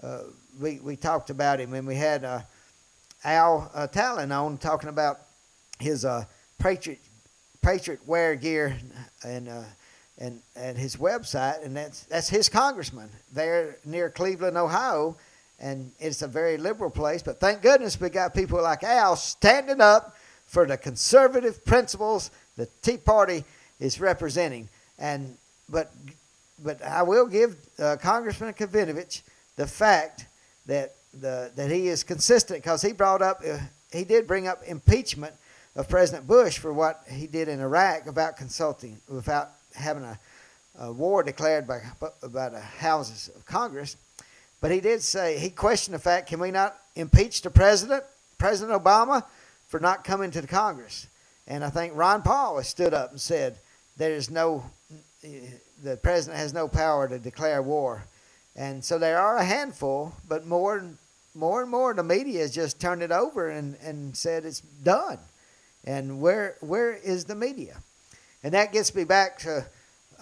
Uh, 0.03 0.21
we, 0.61 0.81
we 0.81 0.97
talked 0.97 1.31
about 1.31 1.61
him 1.61 1.75
and 1.75 1.87
we 1.87 1.95
had 1.95 2.25
uh, 2.25 2.41
Al 3.25 3.71
uh, 3.73 3.87
Talon 3.87 4.33
on 4.33 4.59
talking 4.59 4.89
about 4.89 5.21
his 5.79 6.05
uh, 6.05 6.25
Patriot 6.59 6.99
Patriot 7.61 8.01
wear 8.07 8.35
gear 8.35 8.77
and 9.25 9.49
uh, 9.49 9.63
and 10.19 10.43
and 10.57 10.77
his 10.77 10.97
website, 10.97 11.65
and 11.65 11.77
that's 11.77 12.03
that's 12.05 12.29
his 12.29 12.49
congressman 12.49 13.09
there 13.33 13.77
near 13.85 14.11
Cleveland, 14.11 14.57
Ohio, 14.57 15.17
and 15.61 15.93
it's 16.01 16.23
a 16.23 16.29
very 16.29 16.57
liberal 16.57 16.91
place. 16.91 17.23
But 17.23 17.39
thank 17.39 17.63
goodness 17.63 18.01
we 18.01 18.11
got 18.11 18.35
people 18.35 18.61
like 18.61 18.83
Al 18.83 19.15
standing 19.15 19.81
up 19.81 20.17
for 20.47 20.67
the 20.67 20.77
conservative 20.77 21.65
principles 21.65 22.33
the 22.57 22.69
Tea 22.83 22.99
Party 22.99 23.45
is 23.83 24.01
representing. 24.01 24.69
And 24.99 25.37
but 25.69 25.93
but 26.63 26.83
I 26.83 27.03
will 27.03 27.27
give 27.27 27.57
uh, 27.79 27.97
Congressman 28.01 28.55
Kavinovich 28.55 29.23
the 29.57 29.67
fact 29.67 30.27
that 30.67 30.95
the 31.13 31.51
that 31.57 31.71
he 31.71 31.89
is 31.89 32.05
consistent 32.05 32.63
because 32.63 32.81
he 32.83 32.93
brought 32.93 33.21
up 33.21 33.43
uh, 33.47 33.59
he 33.91 34.05
did 34.05 34.27
bring 34.27 34.47
up 34.47 34.63
impeachment 34.65 35.35
of 35.75 35.89
President 35.89 36.27
Bush 36.27 36.59
for 36.59 36.73
what 36.73 37.03
he 37.11 37.27
did 37.27 37.49
in 37.49 37.61
Iraq 37.61 38.07
about 38.07 38.37
consulting 38.37 38.99
without 39.09 39.51
having 39.75 40.05
a, 40.05 40.19
a 40.79 40.93
war 40.93 41.23
declared 41.23 41.67
by 41.67 41.81
by 42.29 42.49
the 42.49 42.61
houses 42.61 43.31
of 43.35 43.45
Congress. 43.45 43.97
But 44.61 44.71
he 44.71 44.81
did 44.81 45.03
say 45.03 45.39
he 45.39 45.51
questioned 45.51 45.95
the 45.97 45.99
fact: 45.99 46.29
Can 46.29 46.39
we 46.39 46.53
not 46.53 46.77
impeach 46.95 47.43
the 47.43 47.51
president, 47.51 48.05
President 48.39 48.81
Obama, 48.81 49.25
for 49.67 49.81
not 49.81 50.05
coming 50.05 50.31
to 50.31 50.41
the 50.41 50.47
Congress? 50.47 51.09
And 51.49 51.65
I 51.65 51.71
think 51.71 51.97
Ron 51.97 52.23
Paul 52.23 52.59
has 52.59 52.69
stood 52.69 52.95
up 52.95 53.11
and 53.11 53.21
said 53.21 53.59
there 53.97 54.13
is 54.13 54.31
no, 54.31 54.65
the 55.23 55.97
president 56.03 56.39
has 56.39 56.53
no 56.53 56.69
power 56.69 57.09
to 57.09 57.19
declare 57.19 57.63
war. 57.63 58.05
And 58.55 58.85
so 58.85 58.99
there 58.99 59.19
are 59.19 59.39
a 59.39 59.45
handful, 59.45 60.15
but 60.29 60.47
more 60.47 60.79
and 60.79 60.99
more 61.35 61.63
and 61.63 61.71
more 61.71 61.95
the 61.95 62.03
media 62.03 62.41
has 62.41 62.55
just 62.55 62.81
turned 62.81 63.03
it 63.03 63.11
over 63.11 63.49
and, 63.49 63.77
and 63.83 64.15
said 64.15 64.45
it's 64.45 64.61
done. 64.61 65.19
And 65.85 66.21
where 66.21 66.57
where 66.61 66.93
is 66.93 67.25
the 67.25 67.35
media? 67.35 67.79
And 68.45 68.53
that 68.55 68.73
gets 68.73 68.95
me 68.95 69.05
back 69.05 69.39
to 69.41 69.65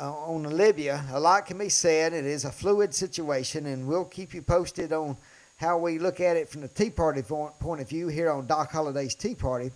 uh, 0.00 0.12
on 0.12 0.44
Libya. 0.44 1.04
A 1.12 1.20
lot 1.20 1.46
can 1.46 1.58
be 1.58 1.68
said. 1.68 2.12
It 2.12 2.24
is 2.24 2.44
a 2.44 2.52
fluid 2.52 2.94
situation, 2.94 3.66
and 3.66 3.86
we'll 3.86 4.04
keep 4.04 4.32
you 4.32 4.42
posted 4.42 4.92
on 4.92 5.16
how 5.56 5.76
we 5.76 5.98
look 5.98 6.20
at 6.20 6.36
it 6.36 6.48
from 6.48 6.62
the 6.62 6.68
Tea 6.68 6.88
Party 6.88 7.22
point 7.22 7.80
of 7.80 7.88
view 7.88 8.08
here 8.08 8.30
on 8.30 8.46
Doc 8.46 8.72
Holliday's 8.72 9.14
Tea 9.14 9.34
Party. 9.34 9.70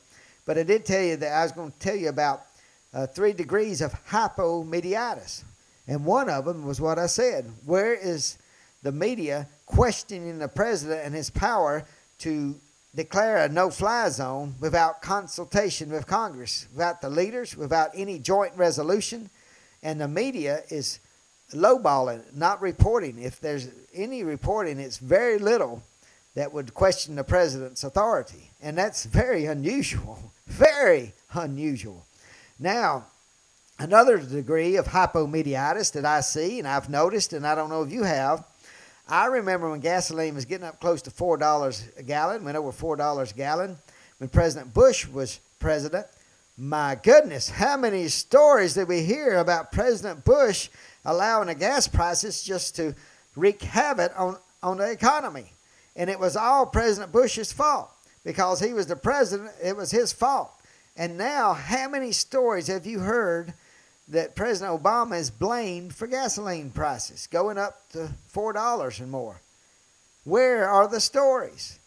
But 0.46 0.56
I 0.56 0.62
did 0.62 0.86
tell 0.86 1.02
you 1.02 1.16
that 1.16 1.32
I 1.32 1.42
was 1.42 1.52
going 1.52 1.72
to 1.72 1.78
tell 1.78 1.96
you 1.96 2.08
about 2.08 2.46
uh, 2.94 3.06
three 3.08 3.32
degrees 3.32 3.80
of 3.80 3.92
hypomediatis. 4.06 5.42
And 5.86 6.04
one 6.04 6.30
of 6.30 6.44
them 6.44 6.64
was 6.64 6.80
what 6.80 6.98
I 6.98 7.06
said. 7.06 7.50
Where 7.66 7.92
is 7.92 8.38
the 8.82 8.92
media 8.92 9.48
questioning 9.66 10.38
the 10.38 10.48
president 10.48 11.02
and 11.04 11.14
his 11.14 11.28
power 11.28 11.84
to 12.18 12.54
declare 12.94 13.38
a 13.38 13.48
no 13.48 13.70
fly 13.70 14.08
zone 14.08 14.54
without 14.60 15.02
consultation 15.02 15.90
with 15.90 16.06
Congress, 16.06 16.68
without 16.72 17.02
the 17.02 17.10
leaders, 17.10 17.56
without 17.56 17.90
any 17.94 18.18
joint 18.18 18.52
resolution? 18.56 19.28
And 19.82 20.00
the 20.00 20.08
media 20.08 20.62
is 20.70 21.00
lowballing, 21.52 22.22
not 22.34 22.62
reporting. 22.62 23.18
If 23.18 23.40
there's 23.40 23.68
any 23.92 24.22
reporting, 24.22 24.78
it's 24.78 24.98
very 24.98 25.38
little 25.38 25.82
that 26.34 26.52
would 26.52 26.72
question 26.72 27.16
the 27.16 27.24
president's 27.24 27.84
authority. 27.84 28.50
And 28.62 28.78
that's 28.78 29.04
very 29.04 29.46
unusual. 29.46 30.18
Very 30.46 31.14
unusual. 31.32 32.04
Now, 32.58 33.06
another 33.78 34.18
degree 34.18 34.76
of 34.76 34.86
hypomediatis 34.86 35.92
that 35.92 36.04
I 36.04 36.20
see, 36.20 36.58
and 36.58 36.68
I've 36.68 36.88
noticed, 36.88 37.32
and 37.32 37.46
I 37.46 37.54
don't 37.54 37.70
know 37.70 37.82
if 37.82 37.90
you 37.90 38.04
have, 38.04 38.44
I 39.08 39.26
remember 39.26 39.70
when 39.70 39.80
gasoline 39.80 40.34
was 40.34 40.44
getting 40.44 40.66
up 40.66 40.80
close 40.80 41.02
to 41.02 41.10
$4 41.10 41.98
a 41.98 42.02
gallon, 42.02 42.44
went 42.44 42.56
over 42.56 42.72
$4 42.72 43.30
a 43.30 43.34
gallon, 43.34 43.76
when 44.18 44.28
President 44.28 44.72
Bush 44.72 45.06
was 45.06 45.40
president. 45.58 46.06
My 46.56 46.96
goodness, 47.02 47.50
how 47.50 47.76
many 47.76 48.06
stories 48.08 48.74
did 48.74 48.86
we 48.86 49.02
hear 49.02 49.38
about 49.38 49.72
President 49.72 50.24
Bush 50.24 50.68
allowing 51.04 51.48
the 51.48 51.54
gas 51.54 51.88
prices 51.88 52.42
just 52.42 52.76
to 52.76 52.94
wreak 53.34 53.60
havoc 53.62 54.12
on, 54.18 54.38
on 54.62 54.78
the 54.78 54.90
economy? 54.90 55.52
And 55.96 56.08
it 56.08 56.18
was 56.18 56.36
all 56.36 56.64
President 56.64 57.12
Bush's 57.12 57.52
fault 57.52 57.90
because 58.24 58.60
he 58.60 58.72
was 58.72 58.86
the 58.86 58.96
president, 58.96 59.50
it 59.62 59.76
was 59.76 59.90
his 59.90 60.12
fault. 60.12 60.50
And 60.96 61.18
now, 61.18 61.54
how 61.54 61.88
many 61.88 62.12
stories 62.12 62.68
have 62.68 62.86
you 62.86 63.00
heard 63.00 63.54
that 64.08 64.36
President 64.36 64.80
Obama 64.80 65.18
is 65.18 65.30
blamed 65.30 65.94
for 65.94 66.06
gasoline 66.06 66.70
prices 66.70 67.26
going 67.26 67.58
up 67.58 67.88
to 67.90 68.10
$4 68.32 69.00
and 69.00 69.10
more? 69.10 69.40
Where 70.24 70.68
are 70.68 70.88
the 70.88 71.00
stories? 71.00 71.78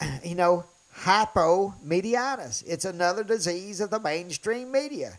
You 0.22 0.34
know, 0.34 0.64
hypomediatis. 0.98 2.62
It's 2.66 2.84
another 2.84 3.24
disease 3.24 3.80
of 3.80 3.90
the 3.90 4.00
mainstream 4.00 4.70
media. 4.70 5.18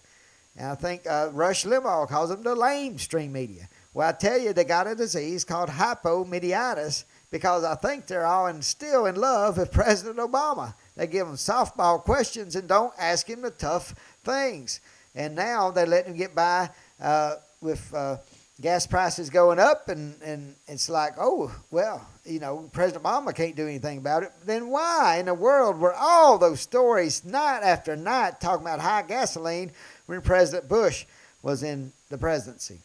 And 0.55 0.69
I 0.69 0.75
think 0.75 1.07
uh, 1.07 1.29
Rush 1.33 1.65
Limbaugh 1.65 2.07
calls 2.07 2.29
them 2.29 2.43
the 2.43 2.55
lamestream 2.55 3.31
media. 3.31 3.67
Well, 3.93 4.07
I 4.07 4.11
tell 4.11 4.37
you, 4.37 4.53
they 4.53 4.63
got 4.63 4.87
a 4.87 4.95
disease 4.95 5.43
called 5.43 5.69
hypomediatis 5.69 7.05
because 7.31 7.63
I 7.63 7.75
think 7.75 8.07
they're 8.07 8.25
all 8.25 8.47
in, 8.47 8.61
still 8.61 9.05
in 9.05 9.15
love 9.15 9.57
with 9.57 9.71
President 9.71 10.17
Obama. 10.17 10.73
They 10.95 11.07
give 11.07 11.27
him 11.27 11.35
softball 11.35 12.01
questions 12.01 12.55
and 12.55 12.67
don't 12.67 12.93
ask 12.97 13.29
him 13.29 13.41
the 13.41 13.51
tough 13.51 13.93
things. 14.23 14.79
And 15.13 15.35
now 15.35 15.71
they 15.71 15.85
let 15.85 16.05
him 16.05 16.15
get 16.15 16.35
by 16.35 16.69
uh, 17.01 17.35
with 17.61 17.93
uh, 17.93 18.17
gas 18.61 18.87
prices 18.87 19.29
going 19.29 19.59
up, 19.59 19.89
and, 19.89 20.15
and 20.21 20.55
it's 20.67 20.89
like, 20.89 21.13
oh, 21.19 21.53
well, 21.71 22.07
you 22.25 22.39
know, 22.39 22.69
President 22.71 23.03
Obama 23.03 23.35
can't 23.35 23.55
do 23.55 23.67
anything 23.67 23.97
about 23.97 24.23
it. 24.23 24.31
Then 24.45 24.69
why 24.69 25.17
in 25.19 25.25
the 25.25 25.33
world 25.33 25.77
were 25.77 25.93
all 25.93 26.37
those 26.37 26.61
stories 26.61 27.25
night 27.25 27.61
after 27.63 27.95
night 27.95 28.39
talking 28.39 28.65
about 28.65 28.79
high 28.79 29.01
gasoline 29.01 29.71
when 30.05 30.21
President 30.21 30.69
Bush 30.69 31.05
was 31.43 31.63
in 31.63 31.91
the 32.09 32.17
presidency? 32.17 32.79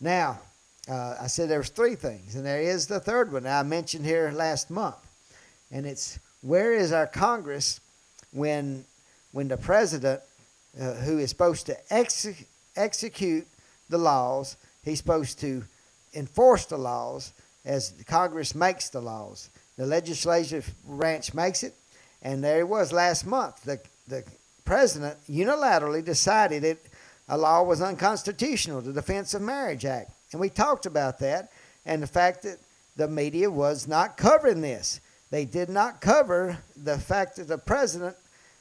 Now, 0.00 0.40
uh, 0.88 1.16
I 1.20 1.26
said 1.26 1.48
there 1.48 1.58
was 1.58 1.70
three 1.70 1.94
things, 1.94 2.34
and 2.34 2.44
there 2.44 2.60
is 2.60 2.86
the 2.86 3.00
third 3.00 3.32
one 3.32 3.46
I 3.46 3.62
mentioned 3.62 4.04
here 4.04 4.30
last 4.30 4.70
month, 4.70 4.96
and 5.70 5.86
it's 5.86 6.18
where 6.46 6.72
is 6.72 6.92
our 6.92 7.06
Congress 7.06 7.80
when 8.32 8.84
when 9.32 9.48
the 9.48 9.56
president, 9.56 10.20
uh, 10.80 10.94
who 10.94 11.18
is 11.18 11.28
supposed 11.28 11.66
to 11.66 11.76
ex- 11.92 12.44
execute 12.74 13.46
the 13.90 13.98
laws, 13.98 14.56
he's 14.82 14.98
supposed 14.98 15.38
to 15.40 15.62
enforce 16.14 16.64
the 16.64 16.78
laws 16.78 17.32
as 17.64 17.92
Congress 18.06 18.54
makes 18.54 18.88
the 18.88 19.00
laws. 19.00 19.50
The 19.76 19.84
legislative 19.84 20.72
branch 20.86 21.34
makes 21.34 21.62
it, 21.62 21.74
and 22.22 22.42
there 22.42 22.60
it 22.60 22.68
was 22.68 22.92
last 22.92 23.26
month. 23.26 23.62
The 23.64 23.78
the 24.08 24.24
president 24.64 25.18
unilaterally 25.28 26.04
decided 26.04 26.62
that 26.62 26.78
a 27.28 27.36
law 27.36 27.62
was 27.62 27.82
unconstitutional, 27.82 28.80
the 28.80 28.92
Defense 28.92 29.34
of 29.34 29.42
Marriage 29.42 29.84
Act. 29.84 30.12
And 30.32 30.40
we 30.40 30.48
talked 30.48 30.86
about 30.86 31.18
that 31.20 31.50
and 31.84 32.02
the 32.02 32.06
fact 32.06 32.42
that 32.42 32.58
the 32.96 33.08
media 33.08 33.50
was 33.50 33.88
not 33.88 34.16
covering 34.16 34.60
this. 34.60 35.00
They 35.30 35.44
did 35.44 35.68
not 35.68 36.00
cover 36.00 36.58
the 36.76 36.98
fact 36.98 37.36
that 37.36 37.48
the 37.48 37.58
president 37.58 38.16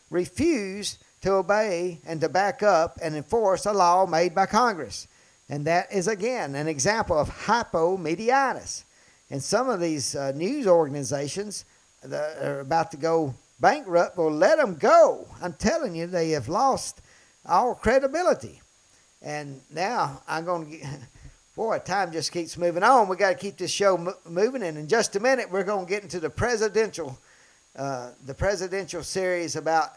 refused 0.10 0.98
to 1.22 1.34
obey 1.34 2.00
and 2.06 2.22
to 2.22 2.30
back 2.30 2.64
up 2.64 2.98
and 3.02 3.16
enforce 3.16 3.66
a 3.66 3.74
law 3.74 4.06
made 4.06 4.36
by 4.36 4.46
Congress. 4.46 5.08
And 5.50 5.66
that 5.66 5.92
is, 5.92 6.08
again, 6.08 6.56
an 6.56 6.68
example 6.68 7.18
of 7.18 7.30
hypomediatis. 7.30 8.84
And 9.30 9.44
some 9.44 9.70
of 9.70 9.80
these 9.80 10.16
uh, 10.16 10.32
news 10.36 10.68
organizations 10.68 11.66
that 12.04 12.38
are 12.44 12.60
about 12.60 12.92
to 12.92 12.98
go 12.98 13.34
bankrupt 13.60 14.18
will 14.18 14.32
let 14.32 14.58
them 14.58 14.76
go. 14.76 15.28
I'm 15.42 15.54
telling 15.54 15.96
you, 15.96 16.08
they 16.08 16.32
have 16.32 16.48
lost 16.48 17.02
all 17.46 17.76
credibility. 17.76 18.62
And 19.22 19.62
now 19.72 20.22
I'm 20.28 20.46
going 20.46 20.70
to 20.70 20.78
get, 20.78 20.88
boy, 21.56 21.80
time 21.80 22.12
just 22.12 22.32
keeps 22.32 22.58
moving 22.58 22.84
on. 22.84 23.08
We 23.08 23.16
got 23.16 23.30
to 23.30 23.36
keep 23.36 23.58
this 23.58 23.72
show 23.72 23.98
mo- 23.98 24.18
moving. 24.26 24.64
And 24.64 24.78
in 24.78 24.88
just 24.88 25.16
a 25.16 25.20
minute, 25.20 25.50
we're 25.50 25.64
going 25.64 25.86
to 25.86 25.90
get 25.90 26.04
into 26.04 26.20
the 26.20 26.30
presidential, 26.30 27.18
uh, 27.78 28.12
the 28.26 28.34
presidential 28.34 29.04
series 29.04 29.56
about 29.56 29.94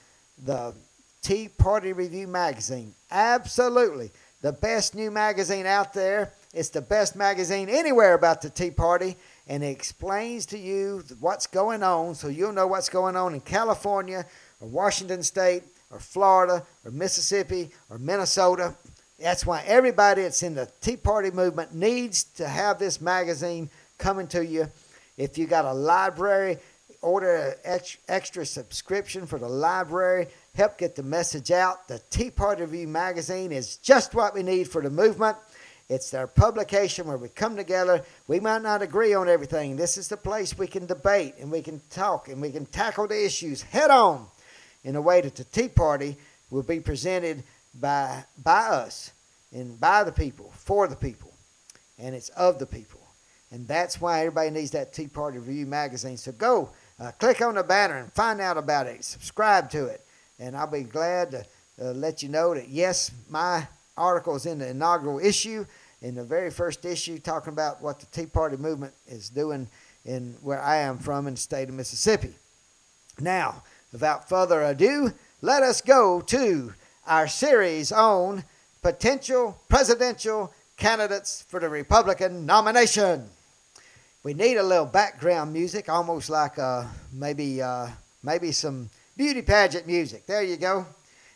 the 0.43 0.73
Tea 1.21 1.49
Party 1.49 1.93
Review 1.93 2.27
magazine. 2.27 2.93
Absolutely. 3.09 4.11
The 4.41 4.51
best 4.51 4.93
new 4.93 5.09
magazine 5.09 5.65
out 5.65 5.93
there. 5.93 6.33
It's 6.53 6.69
the 6.69 6.81
best 6.81 7.15
magazine 7.15 7.67
anywhere 7.67 8.13
about 8.13 8.41
the 8.41 8.49
Tea 8.49 8.71
Party, 8.71 9.17
and 9.47 9.63
it 9.63 9.69
explains 9.69 10.45
to 10.47 10.57
you 10.57 11.03
what's 11.19 11.47
going 11.47 11.83
on 11.83 12.15
so 12.15 12.27
you'll 12.27 12.53
know 12.53 12.67
what's 12.67 12.89
going 12.89 13.15
on 13.15 13.33
in 13.33 13.41
California 13.41 14.25
or 14.61 14.67
Washington 14.67 15.23
State 15.23 15.63
or 15.89 15.99
Florida 15.99 16.65
or 16.85 16.91
Mississippi 16.91 17.71
or 17.89 17.97
Minnesota. 17.97 18.75
That's 19.19 19.45
why 19.45 19.63
everybody 19.65 20.21
that's 20.21 20.43
in 20.43 20.55
the 20.55 20.69
Tea 20.79 20.97
Party 20.97 21.31
movement 21.31 21.73
needs 21.73 22.23
to 22.35 22.47
have 22.47 22.79
this 22.79 23.01
magazine 23.01 23.69
coming 23.97 24.27
to 24.27 24.45
you. 24.45 24.69
If 25.17 25.37
you 25.37 25.47
got 25.47 25.65
a 25.65 25.73
library, 25.73 26.57
order 27.01 27.55
an 27.63 27.79
extra 28.07 28.45
subscription 28.45 29.27
for 29.27 29.39
the 29.39 29.47
library. 29.47 30.27
Help 30.55 30.77
get 30.77 30.95
the 30.95 31.03
message 31.03 31.51
out. 31.51 31.87
The 31.87 32.01
Tea 32.09 32.31
Party 32.31 32.63
Review 32.63 32.87
magazine 32.87 33.51
is 33.51 33.77
just 33.77 34.15
what 34.15 34.33
we 34.33 34.43
need 34.43 34.67
for 34.67 34.81
the 34.81 34.89
movement. 34.89 35.37
It's 35.87 36.13
our 36.15 36.25
publication 36.25 37.05
where 37.05 37.17
we 37.17 37.29
come 37.29 37.55
together. 37.55 38.03
We 38.27 38.39
might 38.39 38.63
not 38.63 38.81
agree 38.81 39.13
on 39.13 39.29
everything. 39.29 39.75
This 39.75 39.97
is 39.97 40.07
the 40.07 40.17
place 40.17 40.57
we 40.57 40.65
can 40.65 40.87
debate 40.87 41.35
and 41.39 41.51
we 41.51 41.61
can 41.61 41.79
talk 41.91 42.27
and 42.27 42.41
we 42.41 42.51
can 42.51 42.65
tackle 42.65 43.07
the 43.07 43.23
issues 43.23 43.61
head 43.61 43.91
on 43.91 44.25
in 44.83 44.95
a 44.95 45.01
way 45.01 45.21
that 45.21 45.35
the 45.35 45.43
Tea 45.43 45.67
Party 45.67 46.17
will 46.49 46.63
be 46.63 46.79
presented 46.79 47.43
by, 47.79 48.23
by 48.43 48.61
us 48.67 49.11
and 49.53 49.79
by 49.79 50.03
the 50.03 50.11
people, 50.11 50.51
for 50.55 50.87
the 50.87 50.95
people, 50.95 51.31
and 51.99 52.15
it's 52.15 52.29
of 52.29 52.57
the 52.57 52.65
people. 52.65 53.04
And 53.51 53.67
that's 53.67 54.01
why 54.01 54.19
everybody 54.19 54.49
needs 54.49 54.71
that 54.71 54.93
Tea 54.93 55.07
Party 55.07 55.37
Review 55.37 55.65
magazine. 55.65 56.17
So 56.17 56.31
go 56.31 56.69
uh, 56.99 57.11
click 57.11 57.41
on 57.41 57.55
the 57.55 57.63
banner 57.63 57.97
and 57.97 58.11
find 58.13 58.41
out 58.41 58.57
about 58.57 58.87
it. 58.87 59.03
Subscribe 59.03 59.69
to 59.71 59.85
it. 59.85 60.01
And 60.39 60.55
I'll 60.55 60.67
be 60.67 60.83
glad 60.83 61.31
to 61.31 61.45
uh, 61.81 61.91
let 61.91 62.23
you 62.23 62.29
know 62.29 62.53
that, 62.53 62.69
yes, 62.69 63.11
my 63.29 63.67
article 63.97 64.35
is 64.35 64.45
in 64.45 64.59
the 64.59 64.69
inaugural 64.69 65.19
issue, 65.19 65.65
in 66.01 66.15
the 66.15 66.23
very 66.23 66.51
first 66.51 66.85
issue, 66.85 67.19
talking 67.19 67.53
about 67.53 67.81
what 67.81 67.99
the 67.99 68.05
Tea 68.07 68.25
Party 68.25 68.57
movement 68.57 68.93
is 69.07 69.29
doing 69.29 69.67
in 70.05 70.35
where 70.41 70.61
I 70.61 70.77
am 70.77 70.97
from 70.97 71.27
in 71.27 71.33
the 71.33 71.39
state 71.39 71.69
of 71.69 71.75
Mississippi. 71.75 72.33
Now, 73.19 73.63
without 73.91 74.27
further 74.27 74.61
ado, 74.63 75.13
let 75.41 75.63
us 75.63 75.81
go 75.81 76.21
to 76.21 76.73
our 77.07 77.27
series 77.27 77.91
on 77.91 78.43
potential 78.81 79.57
presidential 79.69 80.53
candidates 80.77 81.43
for 81.47 81.59
the 81.59 81.69
Republican 81.69 82.45
nomination. 82.45 83.29
We 84.25 84.33
need 84.33 84.57
a 84.57 84.63
little 84.63 84.87
background 84.87 85.53
music, 85.53 85.87
almost 85.87 86.31
like 86.31 86.57
uh, 86.57 86.85
maybe 87.13 87.61
uh, 87.61 87.89
maybe 88.23 88.51
some 88.51 88.89
beauty 89.15 89.43
pageant 89.43 89.85
music. 89.85 90.25
There 90.25 90.41
you 90.41 90.57
go. 90.57 90.83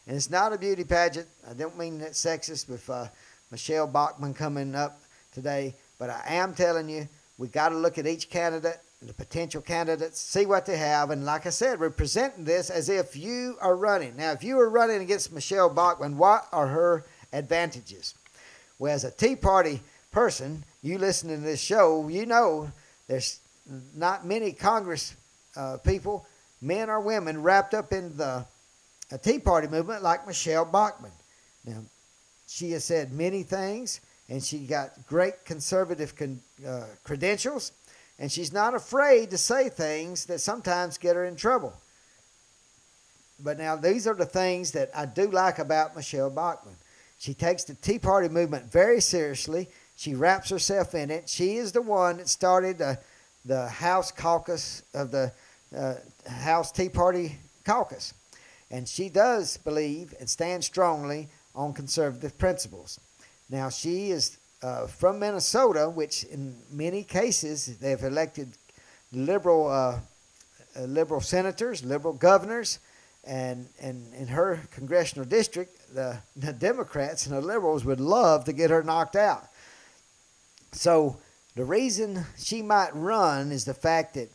And 0.08 0.18
it's 0.18 0.32
not 0.32 0.54
a 0.54 0.58
beauty 0.58 0.84
pageant. 0.84 1.28
I 1.48 1.54
don't 1.54 1.78
mean 1.78 2.00
that 2.00 2.14
sexist 2.14 2.68
with 2.68 2.90
uh, 2.90 3.06
Michele 3.52 3.86
Bachmann 3.86 4.34
coming 4.34 4.74
up 4.74 5.00
today, 5.32 5.76
but 6.00 6.10
I 6.10 6.24
am 6.30 6.56
telling 6.56 6.90
you, 6.90 7.08
we 7.38 7.48
got 7.48 7.70
to 7.70 7.78
look 7.78 8.00
at 8.00 8.08
each 8.08 8.28
candidate, 8.28 8.80
the 9.04 9.14
potential 9.14 9.62
candidates, 9.62 10.20
see 10.20 10.48
what 10.48 10.66
they 10.66 10.78
have, 10.78 11.12
and 11.12 11.26
like 11.26 11.46
I 11.46 11.52
said, 11.52 11.80
we're 11.80 11.92
presenting 11.92 12.44
this 12.44 12.72
as 12.72 12.90
if 12.90 13.16
you 13.16 13.56
are 13.62 13.76
running. 13.76 14.18
Now, 14.18 14.32
if 14.32 14.44
you 14.44 14.60
are 14.60 14.68
running 14.68 15.04
against 15.04 15.32
Michele 15.32 15.70
Bachmann, 15.70 16.18
what 16.18 16.48
are 16.52 16.66
her 16.66 17.06
advantages? 17.34 18.16
Well, 18.80 18.96
as 18.96 19.04
a 19.04 19.12
Tea 19.12 19.36
Party 19.36 19.82
person, 20.12 20.64
you 20.82 20.98
listening 20.98 21.38
to 21.38 21.44
this 21.44 21.62
show, 21.62 22.08
you 22.08 22.26
know 22.26 22.72
there's 23.08 23.40
not 23.96 24.26
many 24.26 24.52
Congress 24.52 25.16
uh, 25.56 25.78
people, 25.78 26.26
men 26.62 26.90
or 26.90 27.00
women, 27.00 27.42
wrapped 27.42 27.74
up 27.74 27.92
in 27.92 28.16
the 28.18 28.46
Tea 29.22 29.40
Party 29.40 29.68
movement 29.68 30.04
like 30.04 30.28
Michele 30.28 30.66
Bachmann. 30.66 31.12
Now, 31.66 31.82
she 32.48 32.72
has 32.72 32.86
said 32.86 33.12
many 33.12 33.44
things, 33.44 34.02
and 34.30 34.44
she 34.44 34.60
got 34.60 34.92
great 35.08 35.46
conservative 35.46 36.16
con- 36.16 36.42
uh, 36.66 36.86
credentials, 37.04 37.72
and 38.18 38.32
she's 38.32 38.54
not 38.54 38.76
afraid 38.76 39.32
to 39.32 39.38
say 39.38 39.70
things 39.70 40.26
that 40.26 40.40
sometimes 40.40 40.98
get 40.98 41.16
her 41.16 41.26
in 41.26 41.36
trouble. 41.36 41.74
But 43.40 43.58
now, 43.58 43.76
these 43.76 44.06
are 44.06 44.14
the 44.14 44.26
things 44.26 44.72
that 44.74 44.92
I 44.94 45.06
do 45.06 45.32
like 45.32 45.60
about 45.60 45.96
Michele 45.96 46.30
Bachmann. 46.30 46.76
She 47.18 47.34
takes 47.34 47.64
the 47.64 47.74
Tea 47.76 48.00
Party 48.00 48.30
movement 48.30 48.72
very 48.72 49.02
seriously. 49.02 49.70
She 50.00 50.16
wraps 50.16 50.50
herself 50.50 50.96
in 50.96 51.12
it. 51.12 51.28
She 51.28 51.58
is 51.58 51.74
the 51.74 51.82
one 51.82 52.20
that 52.20 52.30
started 52.30 52.78
the, 52.78 53.00
the 53.44 53.68
House 53.68 54.14
caucus 54.14 54.82
of 54.94 55.12
the 55.12 55.34
uh, 55.76 55.96
House 56.26 56.72
Tea 56.72 56.88
Party 56.88 57.36
caucus. 57.66 58.14
And 58.72 58.88
she 58.88 59.10
does 59.10 59.58
believe 59.58 60.14
and 60.18 60.30
stand 60.30 60.64
strongly 60.64 61.28
on 61.54 61.74
conservative 61.74 62.38
principles. 62.38 62.98
Now, 63.50 63.70
she 63.70 64.12
is 64.12 64.38
uh, 64.62 64.88
from 64.88 65.20
Minnesota, 65.20 65.90
which 65.90 66.24
in 66.24 66.56
many 66.72 67.04
cases 67.04 67.78
they've 67.80 68.02
elected 68.02 68.54
liberal, 69.12 69.68
uh, 69.68 70.00
uh 70.78 70.84
liberal 70.84 71.20
senators, 71.20 71.84
liberal 71.84 72.14
governors, 72.14 72.80
and, 73.26 73.68
and 73.82 74.14
in 74.14 74.28
her 74.28 74.62
congressional 74.72 75.26
district, 75.26 75.94
the, 75.94 76.20
the 76.38 76.54
Democrats 76.54 77.26
and 77.28 77.36
the 77.36 77.42
liberals 77.42 77.84
would 77.84 78.00
love 78.00 78.46
to 78.46 78.54
get 78.54 78.70
her 78.70 78.82
knocked 78.82 79.18
out. 79.18 79.50
So 80.72 81.18
the 81.56 81.66
reason 81.66 82.26
she 82.38 82.62
might 82.62 82.96
run 82.96 83.52
is 83.52 83.66
the 83.66 83.74
fact 83.74 84.14
that 84.16 84.30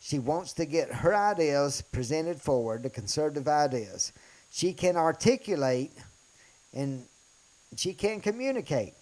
she 0.00 0.18
wants 0.18 0.52
to 0.54 0.64
get 0.64 0.92
her 0.92 1.14
ideas 1.14 1.82
presented 1.92 2.40
forward, 2.40 2.82
the 2.82 2.90
conservative 2.90 3.48
ideas. 3.48 4.12
She 4.50 4.72
can 4.72 4.96
articulate 4.96 5.92
and 6.72 7.04
she 7.76 7.92
can 7.92 8.20
communicate. 8.20 8.94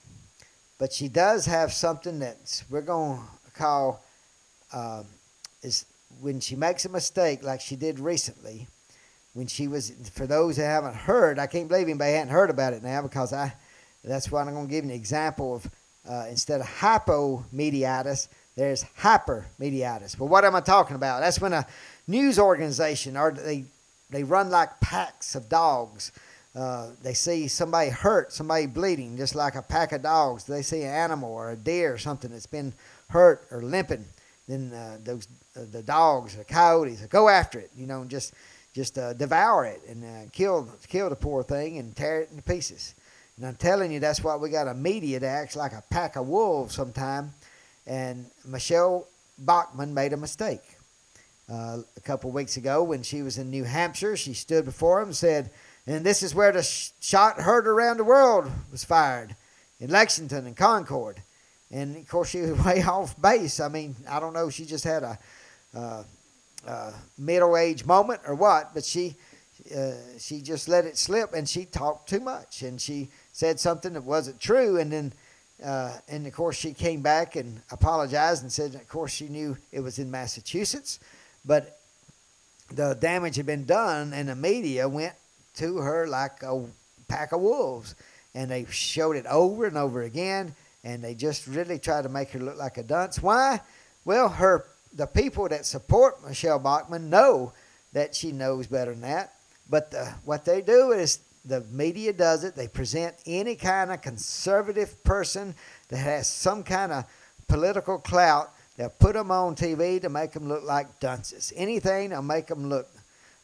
But 0.78 0.92
she 0.92 1.08
does 1.08 1.46
have 1.46 1.72
something 1.72 2.20
that 2.20 2.62
we're 2.70 2.82
going 2.82 3.20
to 3.20 3.50
call 3.52 4.02
um, 4.72 5.06
is 5.62 5.86
when 6.20 6.40
she 6.40 6.56
makes 6.56 6.84
a 6.84 6.88
mistake, 6.88 7.42
like 7.42 7.60
she 7.60 7.76
did 7.76 7.98
recently, 7.98 8.66
when 9.34 9.46
she 9.46 9.68
was, 9.68 9.92
for 10.12 10.26
those 10.26 10.56
that 10.56 10.66
haven't 10.66 10.94
heard, 10.94 11.38
I 11.38 11.46
can't 11.46 11.68
believe 11.68 11.88
anybody 11.88 12.12
hadn't 12.12 12.32
heard 12.32 12.50
about 12.50 12.72
it 12.72 12.82
now 12.82 13.02
because 13.02 13.32
I, 13.32 13.52
that's 14.02 14.30
why 14.30 14.42
I'm 14.42 14.52
going 14.52 14.66
to 14.66 14.70
give 14.70 14.84
an 14.84 14.90
example 14.90 15.54
of 15.56 15.68
uh, 16.08 16.26
instead 16.30 16.60
of 16.60 16.66
hypomediatis, 16.66 18.28
there's 18.56 18.84
hypermediatis. 19.00 20.18
Well, 20.18 20.28
what 20.28 20.44
am 20.44 20.56
I 20.56 20.60
talking 20.60 20.96
about? 20.96 21.20
That's 21.20 21.40
when 21.40 21.52
a 21.52 21.66
news 22.06 22.38
organization 22.38 23.16
or 23.16 23.30
they 23.30 23.64
they 24.10 24.24
run 24.24 24.50
like 24.50 24.80
packs 24.80 25.34
of 25.34 25.48
dogs. 25.48 26.12
Uh, 26.54 26.88
they 27.02 27.14
see 27.14 27.46
somebody 27.46 27.90
hurt, 27.90 28.32
somebody 28.32 28.66
bleeding, 28.66 29.16
just 29.16 29.34
like 29.34 29.54
a 29.54 29.62
pack 29.62 29.92
of 29.92 30.02
dogs. 30.02 30.44
They 30.44 30.62
see 30.62 30.82
an 30.82 30.92
animal 30.92 31.30
or 31.30 31.50
a 31.50 31.56
deer 31.56 31.92
or 31.94 31.98
something 31.98 32.30
that's 32.30 32.46
been 32.46 32.72
hurt 33.08 33.46
or 33.50 33.62
limping. 33.62 34.04
Then 34.48 34.72
uh, 34.72 34.98
those 35.04 35.28
uh, 35.56 35.60
the 35.70 35.82
dogs, 35.82 36.36
the 36.36 36.44
coyotes, 36.44 37.04
go 37.06 37.28
after 37.28 37.60
it. 37.60 37.70
You 37.76 37.86
know, 37.86 38.00
and 38.00 38.10
just 38.10 38.34
just 38.74 38.98
uh, 38.98 39.12
devour 39.12 39.66
it 39.66 39.82
and 39.88 40.04
uh, 40.04 40.30
kill 40.32 40.68
kill 40.88 41.10
the 41.10 41.16
poor 41.16 41.42
thing 41.42 41.78
and 41.78 41.94
tear 41.94 42.22
it 42.22 42.30
into 42.30 42.42
pieces. 42.42 42.94
And 43.38 43.46
I'm 43.46 43.54
telling 43.54 43.92
you, 43.92 44.00
that's 44.00 44.24
why 44.24 44.34
we 44.34 44.50
got 44.50 44.66
a 44.66 44.74
media 44.74 45.20
that 45.20 45.26
acts 45.26 45.54
like 45.54 45.72
a 45.72 45.82
pack 45.90 46.16
of 46.16 46.26
wolves 46.26 46.74
sometime. 46.74 47.32
And 47.86 48.26
Michele 48.44 49.06
Bachmann 49.38 49.94
made 49.94 50.12
a 50.12 50.16
mistake. 50.16 50.62
Uh, 51.48 51.78
a 51.96 52.00
couple 52.00 52.32
weeks 52.32 52.56
ago, 52.56 52.82
when 52.82 53.04
she 53.04 53.22
was 53.22 53.38
in 53.38 53.48
New 53.48 53.62
Hampshire, 53.62 54.16
she 54.16 54.34
stood 54.34 54.64
before 54.64 55.00
him 55.00 55.08
and 55.08 55.16
said, 55.16 55.50
and 55.86 56.04
this 56.04 56.22
is 56.22 56.34
where 56.34 56.50
the 56.50 56.64
sh- 56.64 56.90
shot 57.00 57.40
heard 57.40 57.68
around 57.68 57.98
the 57.98 58.04
world 58.04 58.50
was 58.72 58.84
fired 58.84 59.36
in 59.80 59.88
Lexington 59.88 60.44
and 60.44 60.56
Concord. 60.56 61.22
And 61.70 61.96
of 61.96 62.08
course, 62.08 62.30
she 62.30 62.40
was 62.40 62.50
way 62.66 62.82
off 62.82 63.18
base. 63.22 63.60
I 63.60 63.68
mean, 63.68 63.94
I 64.10 64.18
don't 64.18 64.34
know. 64.34 64.50
She 64.50 64.66
just 64.66 64.84
had 64.84 65.04
a, 65.04 65.18
uh, 65.74 66.02
uh, 66.66 66.92
middle 67.16 67.56
age 67.56 67.86
moment 67.86 68.20
or 68.26 68.34
what, 68.34 68.74
but 68.74 68.84
she 68.84 69.14
uh, 69.76 69.92
she 70.18 70.40
just 70.40 70.68
let 70.68 70.84
it 70.84 70.96
slip 70.96 71.34
and 71.34 71.48
she 71.48 71.64
talked 71.64 72.08
too 72.08 72.20
much 72.20 72.62
and 72.62 72.80
she 72.80 73.08
said 73.38 73.60
something 73.60 73.92
that 73.92 74.02
wasn't 74.02 74.40
true. 74.40 74.78
And 74.78 74.90
then, 74.90 75.12
uh, 75.64 75.92
and 76.08 76.26
of 76.26 76.32
course, 76.32 76.56
she 76.56 76.72
came 76.74 77.02
back 77.02 77.36
and 77.36 77.60
apologized 77.70 78.42
and 78.42 78.50
said, 78.50 78.74
of 78.74 78.88
course, 78.88 79.12
she 79.12 79.28
knew 79.28 79.56
it 79.70 79.78
was 79.78 80.00
in 80.00 80.10
Massachusetts, 80.10 80.98
but 81.44 81.78
the 82.72 82.94
damage 82.94 83.36
had 83.36 83.46
been 83.46 83.64
done, 83.64 84.12
and 84.12 84.28
the 84.28 84.34
media 84.34 84.88
went 84.88 85.14
to 85.54 85.76
her 85.76 86.08
like 86.08 86.42
a 86.42 86.64
pack 87.06 87.30
of 87.30 87.40
wolves. 87.40 87.94
And 88.34 88.50
they 88.50 88.66
showed 88.70 89.14
it 89.14 89.26
over 89.26 89.66
and 89.66 89.78
over 89.78 90.02
again, 90.02 90.56
and 90.82 91.02
they 91.02 91.14
just 91.14 91.46
really 91.46 91.78
tried 91.78 92.02
to 92.02 92.08
make 92.08 92.30
her 92.30 92.40
look 92.40 92.56
like 92.56 92.76
a 92.76 92.82
dunce. 92.82 93.22
Why? 93.22 93.60
Well, 94.04 94.30
her 94.30 94.64
the 94.92 95.06
people 95.06 95.48
that 95.48 95.64
support 95.64 96.26
Michele 96.26 96.58
Bachmann 96.58 97.08
know 97.08 97.52
that 97.92 98.16
she 98.16 98.32
knows 98.32 98.66
better 98.66 98.90
than 98.90 99.02
that. 99.02 99.34
But 99.70 99.92
the, 99.92 100.12
what 100.24 100.44
they 100.44 100.60
do 100.60 100.90
is 100.90 101.20
the 101.48 101.62
media 101.70 102.12
does 102.12 102.44
it. 102.44 102.54
They 102.54 102.68
present 102.68 103.16
any 103.26 103.56
kind 103.56 103.90
of 103.90 104.02
conservative 104.02 105.02
person 105.02 105.54
that 105.88 105.96
has 105.96 106.28
some 106.28 106.62
kind 106.62 106.92
of 106.92 107.04
political 107.48 107.98
clout. 107.98 108.52
They'll 108.76 108.90
put 108.90 109.14
them 109.14 109.30
on 109.30 109.56
TV 109.56 110.00
to 110.02 110.08
make 110.08 110.32
them 110.32 110.48
look 110.48 110.62
like 110.62 111.00
dunces. 111.00 111.52
Anything 111.56 112.10
to 112.10 112.22
make 112.22 112.46
them 112.46 112.68
look 112.68 112.88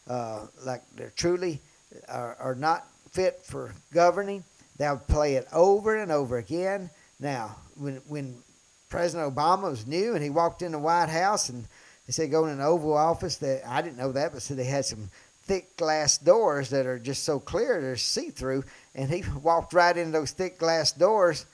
uh, 0.07 0.47
like 0.65 0.83
they're 0.95 1.13
truly 1.17 1.61
are, 2.09 2.37
are 2.39 2.55
not 2.55 2.87
fit 3.11 3.41
for 3.43 3.75
governing. 3.93 4.45
They'll 4.77 4.99
play 4.99 5.35
it 5.35 5.47
over 5.53 5.97
and 5.97 6.13
over 6.13 6.39
again. 6.39 6.91
Now, 7.21 7.57
when 7.77 7.97
when 8.09 8.37
President 8.89 9.35
Obama 9.35 9.71
was 9.71 9.87
new 9.87 10.15
and 10.15 10.23
he 10.23 10.31
walked 10.31 10.63
in 10.63 10.73
the 10.73 10.79
White 10.79 11.09
House 11.09 11.49
and 11.49 11.65
they 12.07 12.13
said 12.13 12.31
go 12.31 12.47
in 12.47 12.59
the 12.59 12.65
Oval 12.65 12.97
Office 12.97 13.37
that 13.37 13.63
I 13.67 13.83
didn't 13.83 13.97
know 13.97 14.13
that, 14.13 14.33
but 14.33 14.43
said 14.43 14.57
they 14.57 14.65
had 14.65 14.85
some 14.85 15.11
thick 15.47 15.77
glass 15.77 16.19
doors 16.19 16.71
that 16.71 16.87
are 16.87 16.99
just 16.99 17.25
so 17.25 17.39
clear 17.39 17.81
they're 17.81 17.97
see 17.97 18.31
through. 18.31 18.65
And 18.95 19.11
he 19.11 19.25
walked 19.43 19.73
right 19.73 19.97
into 19.97 20.13
those 20.13 20.33
thick 20.33 20.59
glass 20.59 20.93
doors, 20.93 21.47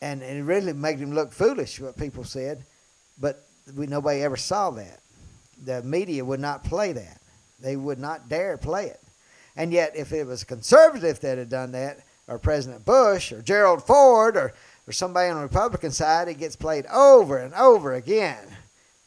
and, 0.00 0.22
and 0.22 0.38
it 0.38 0.42
really 0.42 0.72
made 0.72 0.98
him 0.98 1.12
look 1.12 1.32
foolish. 1.32 1.80
What 1.80 1.96
people 1.96 2.24
said, 2.24 2.64
but 3.20 3.46
we 3.76 3.86
nobody 3.86 4.22
ever 4.22 4.36
saw 4.36 4.70
that. 4.70 5.00
The 5.62 5.82
media 5.82 6.24
would 6.24 6.40
not 6.40 6.64
play 6.64 6.92
that. 6.92 7.20
They 7.60 7.76
would 7.76 7.98
not 7.98 8.28
dare 8.28 8.56
play 8.56 8.86
it. 8.86 9.00
And 9.56 9.72
yet, 9.72 9.94
if 9.94 10.12
it 10.12 10.24
was 10.26 10.42
a 10.42 10.46
conservative 10.46 11.20
that 11.20 11.36
had 11.36 11.50
done 11.50 11.72
that, 11.72 12.00
or 12.26 12.38
President 12.38 12.84
Bush, 12.86 13.32
or 13.32 13.42
Gerald 13.42 13.82
Ford, 13.82 14.36
or, 14.36 14.54
or 14.86 14.92
somebody 14.92 15.28
on 15.28 15.36
the 15.36 15.42
Republican 15.42 15.90
side, 15.90 16.28
it 16.28 16.38
gets 16.38 16.56
played 16.56 16.86
over 16.86 17.36
and 17.36 17.52
over 17.54 17.92
again 17.92 18.56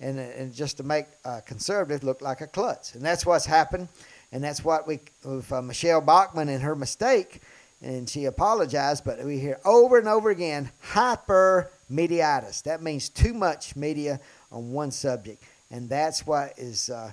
and, 0.03 0.19
and 0.19 0.53
just 0.53 0.77
to 0.77 0.83
make 0.83 1.05
a 1.23 1.41
conservative 1.41 2.03
look 2.03 2.21
like 2.21 2.41
a 2.41 2.47
klutz. 2.47 2.95
And 2.95 3.03
that's 3.03 3.25
what's 3.25 3.45
happened. 3.45 3.87
And 4.31 4.43
that's 4.43 4.63
what 4.63 4.85
we, 4.87 4.99
with 5.23 5.51
uh, 5.51 5.61
Michele 5.61 6.01
Bachmann 6.01 6.49
and 6.49 6.61
her 6.63 6.75
mistake, 6.75 7.41
and 7.81 8.09
she 8.09 8.25
apologized, 8.25 9.03
but 9.05 9.23
we 9.23 9.39
hear 9.39 9.59
over 9.65 9.99
and 9.99 10.07
over 10.07 10.29
again 10.29 10.71
hyper 10.81 11.69
mediatis. 11.91 12.63
That 12.63 12.81
means 12.81 13.09
too 13.09 13.33
much 13.33 13.75
media 13.75 14.19
on 14.51 14.71
one 14.71 14.91
subject. 14.91 15.43
And 15.69 15.89
that's 15.89 16.25
what 16.25 16.53
is, 16.57 16.89
uh, 16.89 17.11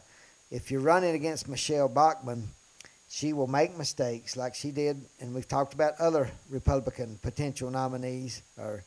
if 0.50 0.70
you're 0.70 0.81
running 0.81 1.14
against 1.14 1.48
Michele 1.48 1.88
Bachmann, 1.88 2.48
she 3.09 3.33
will 3.33 3.48
make 3.48 3.76
mistakes 3.76 4.37
like 4.37 4.55
she 4.55 4.70
did. 4.70 5.05
And 5.20 5.35
we've 5.35 5.48
talked 5.48 5.74
about 5.74 5.94
other 5.98 6.31
Republican 6.48 7.18
potential 7.20 7.70
nominees 7.70 8.42
or 8.57 8.83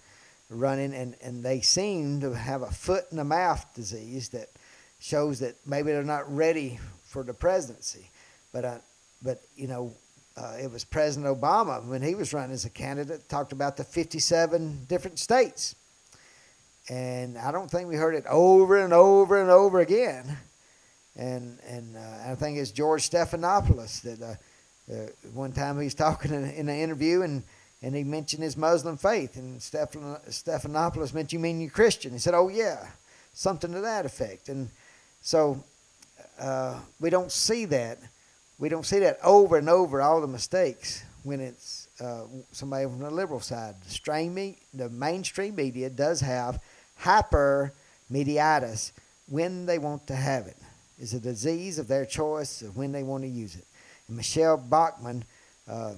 running, 0.54 0.94
and, 0.94 1.16
and 1.22 1.44
they 1.44 1.62
seem 1.62 2.22
to 2.22 2.34
have 2.34 2.62
a 2.62 2.72
foot 2.72 3.06
in 3.12 3.18
the 3.18 3.24
mouth 3.24 3.66
disease 3.76 4.30
that 4.30 4.50
shows 5.00 5.40
that 5.40 5.56
maybe 5.66 5.92
they're 5.92 6.04
not 6.04 6.34
ready 6.34 6.80
for 7.06 7.24
the 7.24 7.34
presidency. 7.34 8.10
But 8.52 8.66
uh, 8.66 8.78
but 9.22 9.42
you 9.56 9.68
know, 9.68 9.94
uh, 10.38 10.56
it 10.62 10.72
was 10.72 10.84
President 10.84 11.40
Obama 11.40 11.86
when 11.86 12.02
he 12.02 12.16
was 12.16 12.34
running 12.34 12.52
as 12.52 12.66
a 12.66 12.70
candidate 12.70 13.28
talked 13.30 13.52
about 13.52 13.78
the 13.78 13.84
57 13.84 14.86
different 14.88 15.20
states, 15.20 15.76
and 16.90 17.38
I 17.38 17.52
don't 17.52 17.70
think 17.70 17.90
we 17.90 17.96
heard 17.96 18.16
it 18.16 18.26
over 18.28 18.78
and 18.78 18.94
over 18.94 19.42
and 19.42 19.50
over 19.50 19.80
again. 19.80 20.38
And 21.16 21.60
and 21.68 21.96
uh, 21.98 22.32
I 22.32 22.36
think 22.36 22.58
it's 22.58 22.72
George 22.72 23.10
Stephanopoulos 23.10 24.02
that 24.02 24.22
uh, 24.22 24.36
uh, 24.94 25.08
one 25.34 25.52
time 25.52 25.78
he 25.78 25.86
was 25.86 25.94
talking 25.94 26.34
in, 26.34 26.46
in 26.52 26.70
an 26.70 26.80
interview 26.80 27.22
and 27.22 27.44
and 27.84 27.94
he 27.94 28.06
mentioned 28.06 28.42
his 28.42 28.56
Muslim 28.56 28.96
faith. 28.96 29.36
And 29.36 29.62
Stephan, 29.62 30.16
Stephanopoulos 30.30 31.14
meant, 31.14 31.34
You 31.34 31.40
mean 31.40 31.60
you're 31.60 31.70
Christian? 31.70 32.14
He 32.14 32.18
said, 32.18 32.34
Oh, 32.34 32.48
yeah, 32.48 32.88
something 33.34 33.74
to 33.74 33.82
that 33.82 34.06
effect. 34.06 34.48
And 34.48 34.70
so 35.22 35.62
uh, 36.40 36.80
we 37.02 37.10
don't 37.10 37.32
see 37.32 37.66
that. 37.66 38.00
We 38.58 38.70
don't 38.70 38.86
see 38.86 39.00
that 39.00 39.20
over 39.22 39.58
and 39.58 39.70
over, 39.70 40.02
all 40.02 40.22
the 40.22 40.28
mistakes, 40.28 41.04
when 41.24 41.42
it's 41.42 41.90
uh, 42.00 42.24
somebody 42.54 42.86
from 42.86 43.00
the 43.00 43.12
liberal 43.12 43.42
side. 43.42 43.76
The, 43.82 44.56
the 44.74 44.90
mainstream 44.90 45.56
media 45.56 45.90
does 45.90 46.22
have 46.22 46.62
hyper 46.96 47.74
mediatis 48.10 48.94
when 49.28 49.66
they 49.66 49.78
want 49.78 50.08
to 50.08 50.16
have 50.16 50.48
it. 50.48 50.58
It's 50.98 51.12
a 51.12 51.20
disease 51.20 51.80
of 51.80 51.90
their 51.90 52.06
choice 52.06 52.62
of 52.62 52.78
when 52.78 52.94
they 52.94 53.04
want 53.04 53.24
to 53.24 53.30
use 53.30 53.56
it. 53.56 53.66
And 54.08 54.16
Michele 54.16 54.56
Bachmann. 54.56 55.26
Uh, 55.68 55.96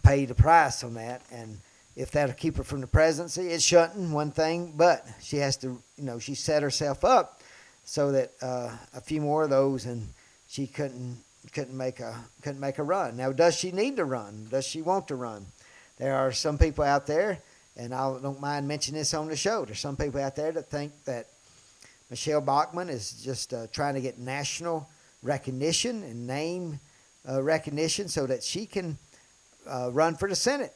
pay 0.00 0.24
the 0.24 0.34
price 0.34 0.82
on 0.84 0.94
that. 0.94 1.22
And 1.30 1.58
if 1.96 2.10
that'll 2.10 2.34
keep 2.34 2.56
her 2.56 2.64
from 2.64 2.80
the 2.80 2.86
presidency, 2.86 3.48
it 3.48 3.62
shouldn't. 3.62 4.10
One 4.10 4.30
thing, 4.30 4.72
but 4.76 5.06
she 5.20 5.38
has 5.38 5.56
to, 5.58 5.68
you 5.96 6.04
know, 6.04 6.18
she 6.18 6.34
set 6.34 6.62
herself 6.62 7.04
up 7.04 7.40
so 7.84 8.12
that 8.12 8.32
uh, 8.40 8.70
a 8.94 9.00
few 9.00 9.20
more 9.20 9.42
of 9.42 9.50
those, 9.50 9.86
and 9.86 10.08
she 10.48 10.66
couldn't 10.66 11.18
couldn't 11.52 11.76
make 11.76 12.00
a 12.00 12.16
couldn't 12.40 12.60
make 12.60 12.78
a 12.78 12.82
run. 12.82 13.16
Now, 13.16 13.32
does 13.32 13.56
she 13.56 13.72
need 13.72 13.96
to 13.96 14.04
run? 14.04 14.46
Does 14.50 14.66
she 14.66 14.80
want 14.80 15.08
to 15.08 15.16
run? 15.16 15.46
There 15.98 16.14
are 16.14 16.32
some 16.32 16.56
people 16.56 16.84
out 16.84 17.06
there, 17.06 17.38
and 17.76 17.92
I 17.92 18.18
don't 18.20 18.40
mind 18.40 18.66
mentioning 18.66 19.00
this 19.00 19.14
on 19.14 19.28
the 19.28 19.36
show. 19.36 19.64
There's 19.64 19.80
some 19.80 19.96
people 19.96 20.20
out 20.20 20.36
there 20.36 20.52
that 20.52 20.70
think 20.70 20.92
that 21.04 21.26
Michele 22.10 22.40
Bachmann 22.40 22.88
is 22.88 23.22
just 23.22 23.52
uh, 23.52 23.66
trying 23.72 23.94
to 23.94 24.00
get 24.00 24.18
national 24.18 24.88
recognition 25.22 26.02
and 26.02 26.26
name 26.26 26.80
uh, 27.28 27.42
recognition 27.42 28.08
so 28.08 28.26
that 28.26 28.42
she 28.42 28.66
can 28.66 28.98
uh, 29.68 29.90
run 29.92 30.16
for 30.16 30.28
the 30.28 30.34
Senate 30.34 30.72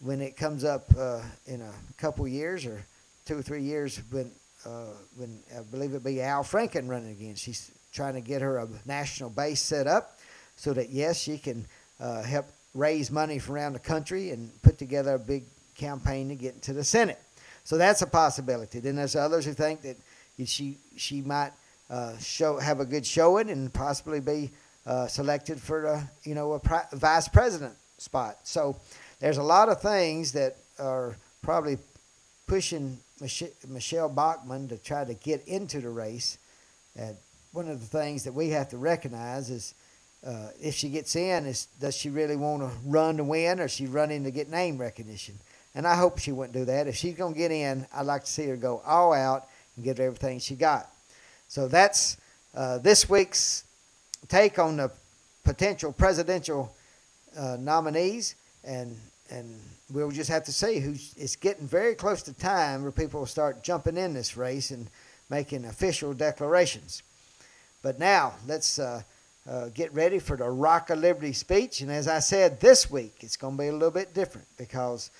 when 0.00 0.20
it 0.20 0.36
comes 0.36 0.64
up 0.64 0.90
uh, 0.98 1.22
in 1.46 1.60
a 1.60 1.72
couple 1.98 2.26
years 2.26 2.64
or 2.66 2.84
two 3.24 3.38
or 3.38 3.42
three 3.42 3.62
years 3.62 4.00
when 4.10 4.30
uh, 4.66 4.92
when 5.16 5.40
I 5.56 5.62
believe 5.62 5.90
it'll 5.94 6.04
be 6.04 6.20
Al 6.20 6.44
Franken 6.44 6.88
running 6.88 7.12
again. 7.12 7.34
She's 7.34 7.70
trying 7.92 8.14
to 8.14 8.20
get 8.20 8.42
her 8.42 8.58
a 8.58 8.68
national 8.86 9.30
base 9.30 9.62
set 9.62 9.86
up 9.86 10.18
so 10.56 10.72
that 10.74 10.90
yes, 10.90 11.18
she 11.18 11.38
can 11.38 11.66
uh, 11.98 12.22
help 12.22 12.46
raise 12.74 13.10
money 13.10 13.38
from 13.38 13.56
around 13.56 13.72
the 13.72 13.78
country 13.78 14.30
and 14.30 14.50
put 14.62 14.78
together 14.78 15.14
a 15.14 15.18
big 15.18 15.44
campaign 15.74 16.28
to 16.28 16.34
get 16.34 16.54
into 16.54 16.72
the 16.72 16.84
Senate. 16.84 17.18
So 17.64 17.78
that's 17.78 18.02
a 18.02 18.06
possibility. 18.06 18.80
Then 18.80 18.96
there's 18.96 19.16
others 19.16 19.44
who 19.44 19.54
think 19.54 19.82
that 19.82 19.96
she 20.44 20.76
she 20.96 21.22
might 21.22 21.52
uh, 21.88 22.16
show 22.18 22.58
have 22.58 22.80
a 22.80 22.84
good 22.84 23.06
showing 23.06 23.50
and 23.50 23.72
possibly 23.72 24.20
be 24.20 24.50
uh, 24.86 25.06
selected 25.06 25.60
for 25.60 25.84
a, 25.84 26.10
you 26.24 26.34
know 26.34 26.52
a 26.52 26.96
vice 26.96 27.28
president 27.28 27.74
spot. 28.00 28.38
So 28.44 28.76
there's 29.20 29.38
a 29.38 29.42
lot 29.42 29.68
of 29.68 29.80
things 29.80 30.32
that 30.32 30.56
are 30.78 31.16
probably 31.42 31.78
pushing 32.46 32.98
Mich- 33.20 33.52
Michele 33.68 34.08
Bachmann 34.08 34.68
to 34.68 34.78
try 34.78 35.04
to 35.04 35.14
get 35.14 35.46
into 35.46 35.80
the 35.80 35.90
race. 35.90 36.38
And 36.96 37.16
one 37.52 37.68
of 37.68 37.80
the 37.80 37.86
things 37.86 38.24
that 38.24 38.32
we 38.32 38.50
have 38.50 38.70
to 38.70 38.78
recognize 38.78 39.50
is 39.50 39.74
uh, 40.26 40.48
if 40.60 40.74
she 40.74 40.88
gets 40.88 41.16
in, 41.16 41.46
is 41.46 41.66
does 41.80 41.96
she 41.96 42.10
really 42.10 42.36
want 42.36 42.62
to 42.62 42.70
run 42.84 43.16
to 43.18 43.24
win 43.24 43.60
or 43.60 43.64
is 43.64 43.72
she 43.72 43.86
running 43.86 44.24
to 44.24 44.30
get 44.30 44.50
name 44.50 44.78
recognition? 44.78 45.38
And 45.74 45.86
I 45.86 45.94
hope 45.94 46.18
she 46.18 46.32
wouldn't 46.32 46.54
do 46.54 46.64
that. 46.64 46.88
If 46.88 46.96
she's 46.96 47.14
going 47.14 47.34
to 47.34 47.38
get 47.38 47.52
in, 47.52 47.86
I'd 47.94 48.06
like 48.06 48.24
to 48.24 48.30
see 48.30 48.46
her 48.46 48.56
go 48.56 48.82
all 48.84 49.12
out 49.12 49.46
and 49.76 49.84
give 49.84 50.00
everything 50.00 50.40
she 50.40 50.56
got. 50.56 50.90
So 51.48 51.68
that's 51.68 52.16
uh, 52.54 52.78
this 52.78 53.08
week's 53.08 53.64
take 54.28 54.58
on 54.58 54.76
the 54.76 54.90
potential 55.44 55.92
presidential 55.92 56.74
uh, 57.36 57.56
nominees, 57.58 58.34
and 58.64 58.96
and 59.30 59.58
we'll 59.92 60.10
just 60.10 60.30
have 60.30 60.44
to 60.44 60.52
see 60.52 60.80
who's. 60.80 61.14
It's 61.16 61.36
getting 61.36 61.66
very 61.66 61.94
close 61.94 62.22
to 62.22 62.32
time 62.32 62.82
where 62.82 62.92
people 62.92 63.20
will 63.20 63.26
start 63.26 63.62
jumping 63.62 63.96
in 63.96 64.14
this 64.14 64.36
race 64.36 64.70
and 64.70 64.88
making 65.28 65.64
official 65.64 66.12
declarations. 66.12 67.02
But 67.82 67.98
now 67.98 68.34
let's 68.46 68.78
uh, 68.78 69.02
uh, 69.48 69.68
get 69.68 69.92
ready 69.94 70.18
for 70.18 70.36
the 70.36 70.48
Rock 70.50 70.90
of 70.90 70.98
Liberty 70.98 71.32
speech. 71.32 71.80
And 71.80 71.90
as 71.90 72.08
I 72.08 72.18
said, 72.18 72.60
this 72.60 72.90
week 72.90 73.14
it's 73.20 73.36
going 73.36 73.56
to 73.56 73.62
be 73.62 73.68
a 73.68 73.72
little 73.72 73.90
bit 73.90 74.12
different 74.12 74.46
because 74.58 75.10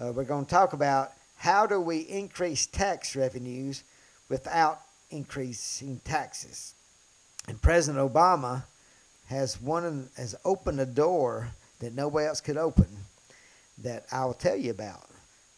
uh, 0.00 0.12
we're 0.12 0.24
going 0.24 0.44
to 0.44 0.50
talk 0.50 0.72
about 0.72 1.12
how 1.36 1.66
do 1.66 1.80
we 1.80 1.98
increase 2.00 2.66
tax 2.66 3.14
revenues 3.14 3.84
without 4.28 4.80
increasing 5.10 6.00
taxes. 6.04 6.74
And 7.46 7.60
President 7.62 8.12
Obama 8.12 8.64
has 9.28 9.60
one 9.60 10.08
has 10.16 10.34
opened 10.44 10.80
a 10.80 10.86
door 10.86 11.48
that 11.80 11.94
nobody 11.94 12.26
else 12.26 12.40
could 12.40 12.56
open 12.56 12.88
that 13.82 14.06
I'll 14.10 14.34
tell 14.34 14.56
you 14.56 14.70
about. 14.70 15.08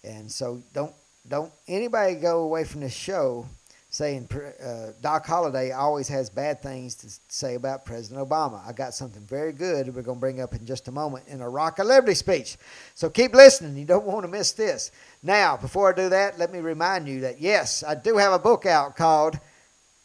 And 0.04 0.30
so 0.30 0.62
don't 0.72 0.94
don't 1.28 1.52
anybody 1.68 2.14
go 2.14 2.42
away 2.42 2.64
from 2.64 2.80
this 2.80 2.94
show 2.94 3.46
saying 3.90 4.28
uh, 4.64 4.92
Doc 5.02 5.26
Holliday 5.26 5.72
always 5.72 6.06
has 6.08 6.30
bad 6.30 6.62
things 6.62 6.94
to 6.94 7.08
say 7.28 7.56
about 7.56 7.84
President 7.84 8.26
Obama. 8.26 8.66
I 8.66 8.72
got 8.72 8.94
something 8.94 9.22
very 9.22 9.52
good 9.52 9.94
we're 9.94 10.02
going 10.02 10.16
to 10.16 10.20
bring 10.20 10.40
up 10.40 10.54
in 10.54 10.64
just 10.64 10.86
a 10.86 10.92
moment 10.92 11.26
in 11.26 11.40
a 11.40 11.48
Rock 11.48 11.80
of 11.80 11.88
Liberty 11.88 12.14
speech. 12.14 12.56
So 12.94 13.10
keep 13.10 13.34
listening. 13.34 13.76
You 13.76 13.84
don't 13.84 14.06
want 14.06 14.22
to 14.22 14.30
miss 14.30 14.52
this. 14.52 14.92
Now, 15.24 15.56
before 15.56 15.92
I 15.92 15.96
do 15.96 16.08
that, 16.08 16.38
let 16.38 16.52
me 16.52 16.60
remind 16.60 17.08
you 17.08 17.20
that 17.22 17.40
yes, 17.40 17.82
I 17.82 17.96
do 17.96 18.16
have 18.16 18.32
a 18.32 18.38
book 18.38 18.64
out 18.64 18.96
called 18.96 19.38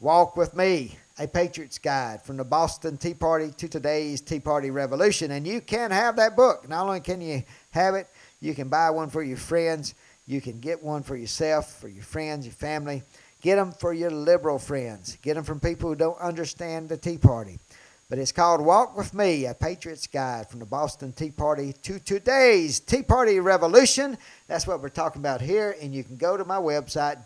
Walk 0.01 0.35
with 0.35 0.55
Me. 0.55 0.97
A 1.17 1.27
Patriot's 1.27 1.77
Guide 1.77 2.21
from 2.21 2.35
the 2.35 2.43
Boston 2.43 2.97
Tea 2.97 3.13
Party 3.13 3.49
to 3.51 3.69
today's 3.69 4.19
Tea 4.19 4.41
Party 4.41 4.69
Revolution. 4.69 5.31
And 5.31 5.47
you 5.47 5.61
can 5.61 5.91
have 5.91 6.17
that 6.17 6.35
book. 6.35 6.67
Not 6.67 6.85
only 6.85 6.99
can 6.99 7.21
you 7.21 7.43
have 7.71 7.95
it, 7.95 8.07
you 8.41 8.53
can 8.53 8.67
buy 8.67 8.89
one 8.89 9.09
for 9.09 9.23
your 9.23 9.37
friends. 9.37 9.95
You 10.27 10.41
can 10.41 10.59
get 10.59 10.83
one 10.83 11.03
for 11.03 11.15
yourself, 11.15 11.79
for 11.79 11.87
your 11.87 12.03
friends, 12.03 12.45
your 12.45 12.53
family. 12.53 13.03
Get 13.41 13.55
them 13.55 13.71
for 13.71 13.93
your 13.93 14.11
liberal 14.11 14.59
friends. 14.59 15.17
Get 15.21 15.35
them 15.35 15.45
from 15.45 15.61
people 15.61 15.89
who 15.89 15.95
don't 15.95 16.19
understand 16.19 16.89
the 16.89 16.97
Tea 16.97 17.17
Party. 17.17 17.59
But 18.07 18.19
it's 18.19 18.31
called 18.31 18.61
Walk 18.61 18.95
With 18.95 19.15
Me, 19.15 19.45
a 19.45 19.55
Patriot's 19.55 20.05
Guide 20.05 20.47
from 20.47 20.59
the 20.59 20.65
Boston 20.65 21.11
Tea 21.11 21.31
Party 21.31 21.73
to 21.81 21.97
today's 21.97 22.79
Tea 22.79 23.01
Party 23.01 23.39
Revolution. 23.39 24.17
That's 24.47 24.67
what 24.67 24.79
we're 24.79 24.89
talking 24.89 25.21
about 25.21 25.41
here. 25.41 25.75
And 25.81 25.91
you 25.95 26.03
can 26.03 26.17
go 26.17 26.37
to 26.37 26.45
my 26.45 26.57
website, 26.57 27.25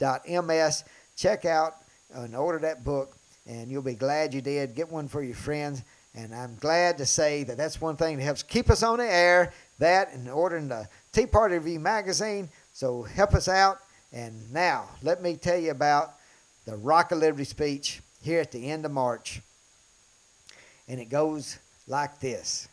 www.teaparty.ms. 0.00 0.84
Check 1.16 1.44
out 1.44 1.76
and 2.12 2.34
order 2.34 2.58
that 2.60 2.84
book, 2.84 3.16
and 3.46 3.70
you'll 3.70 3.82
be 3.82 3.94
glad 3.94 4.34
you 4.34 4.40
did. 4.40 4.74
Get 4.74 4.90
one 4.90 5.08
for 5.08 5.22
your 5.22 5.34
friends. 5.34 5.82
And 6.16 6.34
I'm 6.34 6.56
glad 6.56 6.98
to 6.98 7.06
say 7.06 7.42
that 7.44 7.56
that's 7.56 7.80
one 7.80 7.96
thing 7.96 8.16
that 8.16 8.22
helps 8.22 8.42
keep 8.42 8.70
us 8.70 8.82
on 8.82 8.98
the 8.98 9.10
air. 9.10 9.52
That 9.78 10.12
and 10.12 10.28
ordering 10.28 10.68
the 10.68 10.88
Tea 11.12 11.26
Party 11.26 11.56
Review 11.56 11.80
magazine 11.80 12.48
so 12.72 13.02
help 13.02 13.34
us 13.34 13.48
out. 13.48 13.78
And 14.12 14.52
now, 14.52 14.88
let 15.02 15.22
me 15.22 15.36
tell 15.36 15.58
you 15.58 15.72
about 15.72 16.14
the 16.66 16.76
Rock 16.76 17.10
of 17.10 17.18
Liberty 17.18 17.44
speech 17.44 18.00
here 18.22 18.40
at 18.40 18.52
the 18.52 18.70
end 18.70 18.84
of 18.84 18.92
March. 18.92 19.40
And 20.86 21.00
it 21.00 21.06
goes 21.06 21.58
like 21.86 22.20
this 22.20 22.68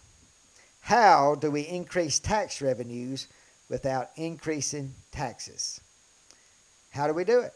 How 0.82 1.36
do 1.36 1.50
we 1.50 1.62
increase 1.62 2.20
tax 2.20 2.62
revenues 2.62 3.28
without 3.70 4.10
increasing 4.16 4.94
taxes? 5.12 5.82
How 6.92 7.08
do 7.08 7.14
we 7.14 7.24
do 7.24 7.40
it? 7.40 7.54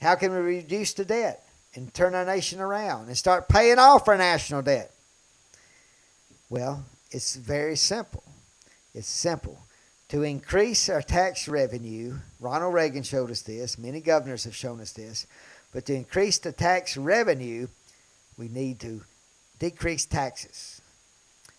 How 0.00 0.14
can 0.14 0.32
we 0.32 0.38
reduce 0.38 0.92
the 0.92 1.04
debt 1.04 1.46
and 1.74 1.92
turn 1.92 2.14
our 2.14 2.24
nation 2.24 2.60
around 2.60 3.06
and 3.06 3.16
start 3.16 3.48
paying 3.48 3.78
off 3.78 4.08
our 4.08 4.18
national 4.18 4.62
debt? 4.62 4.92
Well, 6.50 6.84
it's 7.10 7.36
very 7.36 7.76
simple. 7.76 8.22
It's 8.94 9.08
simple 9.08 9.58
to 10.08 10.22
increase 10.22 10.88
our 10.88 11.02
tax 11.02 11.48
revenue. 11.48 12.16
Ronald 12.40 12.74
Reagan 12.74 13.02
showed 13.02 13.30
us 13.30 13.42
this, 13.42 13.78
many 13.78 14.00
governors 14.00 14.44
have 14.44 14.54
shown 14.54 14.80
us 14.80 14.92
this. 14.92 15.26
But 15.72 15.86
to 15.86 15.94
increase 15.94 16.38
the 16.38 16.52
tax 16.52 16.96
revenue, 16.96 17.66
we 18.38 18.48
need 18.48 18.80
to 18.80 19.02
decrease 19.58 20.06
taxes. 20.06 20.75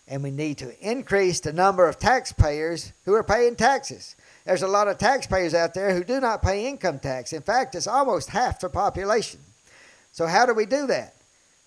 And 0.08 0.22
we 0.22 0.30
need 0.30 0.58
to 0.58 0.74
increase 0.80 1.40
the 1.40 1.52
number 1.52 1.86
of 1.86 1.98
taxpayers 1.98 2.92
who 3.04 3.14
are 3.14 3.22
paying 3.22 3.56
taxes. 3.56 4.16
There's 4.44 4.62
a 4.62 4.68
lot 4.68 4.88
of 4.88 4.96
taxpayers 4.96 5.52
out 5.52 5.74
there 5.74 5.94
who 5.94 6.02
do 6.02 6.18
not 6.18 6.42
pay 6.42 6.66
income 6.66 6.98
tax. 6.98 7.34
In 7.34 7.42
fact, 7.42 7.74
it's 7.74 7.86
almost 7.86 8.30
half 8.30 8.60
the 8.60 8.70
population. 8.70 9.40
So, 10.12 10.26
how 10.26 10.46
do 10.46 10.54
we 10.54 10.64
do 10.64 10.86
that? 10.86 11.14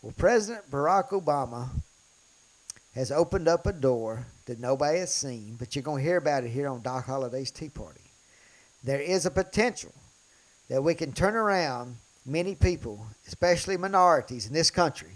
Well, 0.02 0.14
President 0.18 0.70
Barack 0.72 1.10
Obama 1.10 1.70
has 2.96 3.12
opened 3.12 3.48
up 3.48 3.68
a 3.68 3.74
door 3.74 4.26
that 4.46 4.60
nobody 4.60 5.00
has 5.00 5.14
seen, 5.14 5.56
but 5.60 5.76
you're 5.76 5.84
going 5.84 6.04
to 6.04 6.10
hear 6.10 6.18
about 6.18 6.44
it 6.44 6.50
here 6.50 6.68
on 6.68 6.82
Doc 6.82 7.06
Holliday's 7.06 7.52
Tea 7.52 7.70
Party. 7.70 8.02
There 8.84 9.00
is 9.00 9.26
a 9.26 9.32
potential 9.32 9.94
that 10.70 10.84
we 10.84 10.96
can 10.96 11.14
turn 11.14 11.36
around 11.36 11.98
many 12.26 12.56
people, 12.56 13.06
especially 13.28 13.78
minorities 13.78 14.48
in 14.48 14.54
this 14.54 14.72
country, 14.72 15.12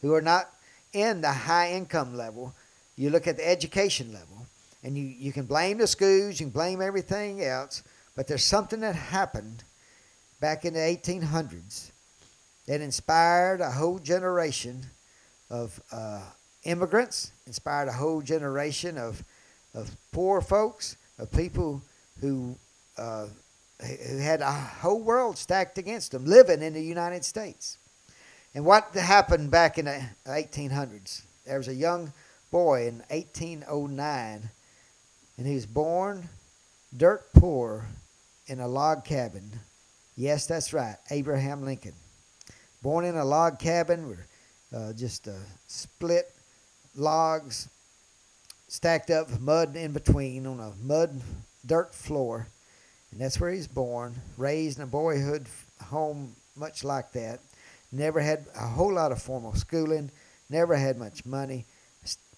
who 0.00 0.14
are 0.14 0.22
not 0.22 0.48
in 0.92 1.20
the 1.20 1.32
high 1.32 1.72
income 1.72 2.16
level. 2.16 2.54
You 2.98 3.10
look 3.10 3.28
at 3.28 3.36
the 3.36 3.48
education 3.48 4.12
level, 4.12 4.44
and 4.82 4.98
you, 4.98 5.04
you 5.04 5.32
can 5.32 5.46
blame 5.46 5.78
the 5.78 5.86
schools, 5.86 6.40
you 6.40 6.46
can 6.46 6.50
blame 6.50 6.82
everything 6.82 7.44
else, 7.44 7.84
but 8.16 8.26
there's 8.26 8.42
something 8.42 8.80
that 8.80 8.96
happened 8.96 9.62
back 10.40 10.64
in 10.64 10.74
the 10.74 10.80
1800s 10.80 11.92
that 12.66 12.80
inspired 12.80 13.60
a 13.60 13.70
whole 13.70 14.00
generation 14.00 14.84
of 15.48 15.80
uh, 15.92 16.22
immigrants, 16.64 17.30
inspired 17.46 17.86
a 17.86 17.92
whole 17.92 18.20
generation 18.20 18.98
of, 18.98 19.22
of 19.74 19.96
poor 20.10 20.40
folks, 20.40 20.96
of 21.20 21.30
people 21.30 21.80
who, 22.20 22.56
uh, 22.98 23.26
who 23.80 24.18
had 24.18 24.40
a 24.40 24.50
whole 24.50 25.00
world 25.00 25.38
stacked 25.38 25.78
against 25.78 26.10
them 26.10 26.24
living 26.24 26.62
in 26.62 26.74
the 26.74 26.82
United 26.82 27.24
States. 27.24 27.78
And 28.56 28.64
what 28.64 28.92
happened 28.94 29.52
back 29.52 29.78
in 29.78 29.84
the 29.84 30.02
1800s? 30.26 31.22
There 31.46 31.58
was 31.58 31.68
a 31.68 31.74
young 31.74 32.12
boy 32.50 32.86
in 32.86 32.98
1809, 33.08 34.50
and 35.36 35.46
he 35.46 35.54
was 35.54 35.66
born 35.66 36.28
dirt 36.96 37.32
poor 37.34 37.86
in 38.46 38.60
a 38.60 38.68
log 38.68 39.04
cabin. 39.04 39.50
Yes, 40.16 40.46
that's 40.46 40.72
right, 40.72 40.96
Abraham 41.10 41.64
Lincoln. 41.64 41.94
Born 42.82 43.04
in 43.04 43.16
a 43.16 43.24
log 43.24 43.58
cabin, 43.58 44.08
with 44.08 44.18
uh, 44.74 44.92
just 44.92 45.26
a 45.26 45.36
split 45.66 46.32
logs 46.96 47.68
stacked 48.68 49.10
up, 49.10 49.28
mud 49.40 49.76
in 49.76 49.92
between 49.92 50.46
on 50.46 50.60
a 50.60 50.72
mud 50.82 51.20
dirt 51.64 51.94
floor. 51.94 52.46
And 53.10 53.20
that's 53.20 53.40
where 53.40 53.50
he's 53.50 53.68
born, 53.68 54.14
raised 54.36 54.78
in 54.78 54.84
a 54.84 54.86
boyhood 54.86 55.46
home 55.82 56.34
much 56.56 56.84
like 56.84 57.12
that. 57.12 57.40
Never 57.90 58.20
had 58.20 58.46
a 58.54 58.66
whole 58.66 58.92
lot 58.92 59.12
of 59.12 59.22
formal 59.22 59.54
schooling, 59.54 60.10
never 60.50 60.76
had 60.76 60.98
much 60.98 61.24
money. 61.24 61.64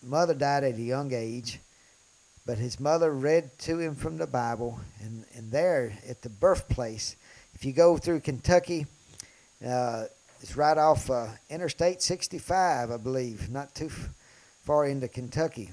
Mother 0.02 0.34
died 0.34 0.64
at 0.64 0.74
a 0.74 0.82
young 0.82 1.12
age, 1.12 1.60
but 2.46 2.58
his 2.58 2.80
mother 2.80 3.12
read 3.12 3.58
to 3.60 3.78
him 3.78 3.94
from 3.94 4.16
the 4.16 4.26
Bible. 4.26 4.80
And, 5.00 5.24
and 5.34 5.52
there 5.52 5.92
at 6.08 6.22
the 6.22 6.28
birthplace, 6.28 7.16
if 7.54 7.64
you 7.64 7.72
go 7.72 7.98
through 7.98 8.20
Kentucky, 8.20 8.86
uh, 9.66 10.04
it's 10.40 10.56
right 10.56 10.78
off 10.78 11.10
uh, 11.10 11.26
Interstate 11.50 12.00
65, 12.00 12.90
I 12.90 12.96
believe, 12.96 13.50
not 13.50 13.74
too 13.74 13.90
far 14.62 14.86
into 14.86 15.06
Kentucky. 15.06 15.70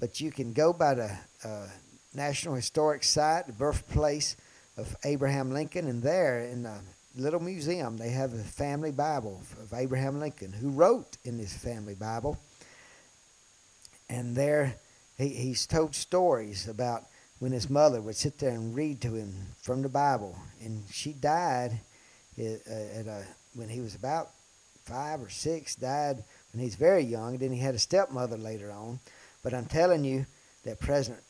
But 0.00 0.20
you 0.20 0.32
can 0.32 0.52
go 0.52 0.72
by 0.72 0.94
the 0.94 1.18
uh, 1.44 1.68
National 2.14 2.56
Historic 2.56 3.04
Site, 3.04 3.46
the 3.46 3.52
birthplace 3.52 4.36
of 4.76 4.96
Abraham 5.04 5.52
Lincoln, 5.52 5.86
and 5.86 6.02
there 6.02 6.40
in 6.40 6.64
the 6.64 6.80
little 7.16 7.40
museum 7.40 7.96
they 7.96 8.10
have 8.10 8.32
a 8.32 8.38
family 8.38 8.90
Bible 8.90 9.40
of 9.60 9.72
Abraham 9.72 10.18
Lincoln, 10.18 10.52
who 10.52 10.70
wrote 10.70 11.16
in 11.24 11.38
this 11.38 11.56
family 11.56 11.94
Bible. 11.94 12.38
And 14.12 14.36
there 14.36 14.74
he, 15.16 15.28
he's 15.28 15.66
told 15.66 15.94
stories 15.94 16.68
about 16.68 17.06
when 17.38 17.50
his 17.50 17.70
mother 17.70 18.02
would 18.02 18.14
sit 18.14 18.38
there 18.38 18.50
and 18.50 18.74
read 18.74 19.00
to 19.00 19.14
him 19.14 19.34
from 19.62 19.80
the 19.80 19.88
Bible. 19.88 20.36
And 20.62 20.84
she 20.92 21.14
died 21.14 21.80
uh, 22.38 22.44
at 22.44 23.06
a, 23.06 23.24
when 23.54 23.70
he 23.70 23.80
was 23.80 23.94
about 23.94 24.28
five 24.84 25.22
or 25.22 25.30
six, 25.30 25.74
died 25.74 26.22
when 26.52 26.62
he's 26.62 26.74
very 26.74 27.02
young. 27.02 27.38
Then 27.38 27.52
he 27.52 27.58
had 27.58 27.74
a 27.74 27.78
stepmother 27.78 28.36
later 28.36 28.70
on. 28.70 29.00
But 29.42 29.54
I'm 29.54 29.64
telling 29.64 30.04
you 30.04 30.26
that 30.64 30.78
President 30.78 31.22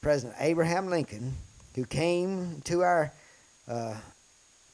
President 0.00 0.36
Abraham 0.38 0.88
Lincoln, 0.88 1.34
who 1.74 1.84
came 1.84 2.62
to 2.66 2.82
our 2.82 3.12
uh, 3.66 3.96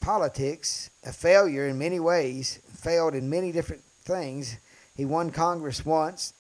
politics 0.01 0.91
a 1.03 1.15
failure 1.15 1.67
in 1.67 1.79
many 1.79 1.99
ways, 1.99 2.61
failed 2.77 3.15
in 3.15 3.31
many 3.31 3.53
different 3.53 3.83
things. 4.05 4.59
He 4.95 5.07
won 5.07 5.31
Congress 5.31 5.85
once, 5.85 6.35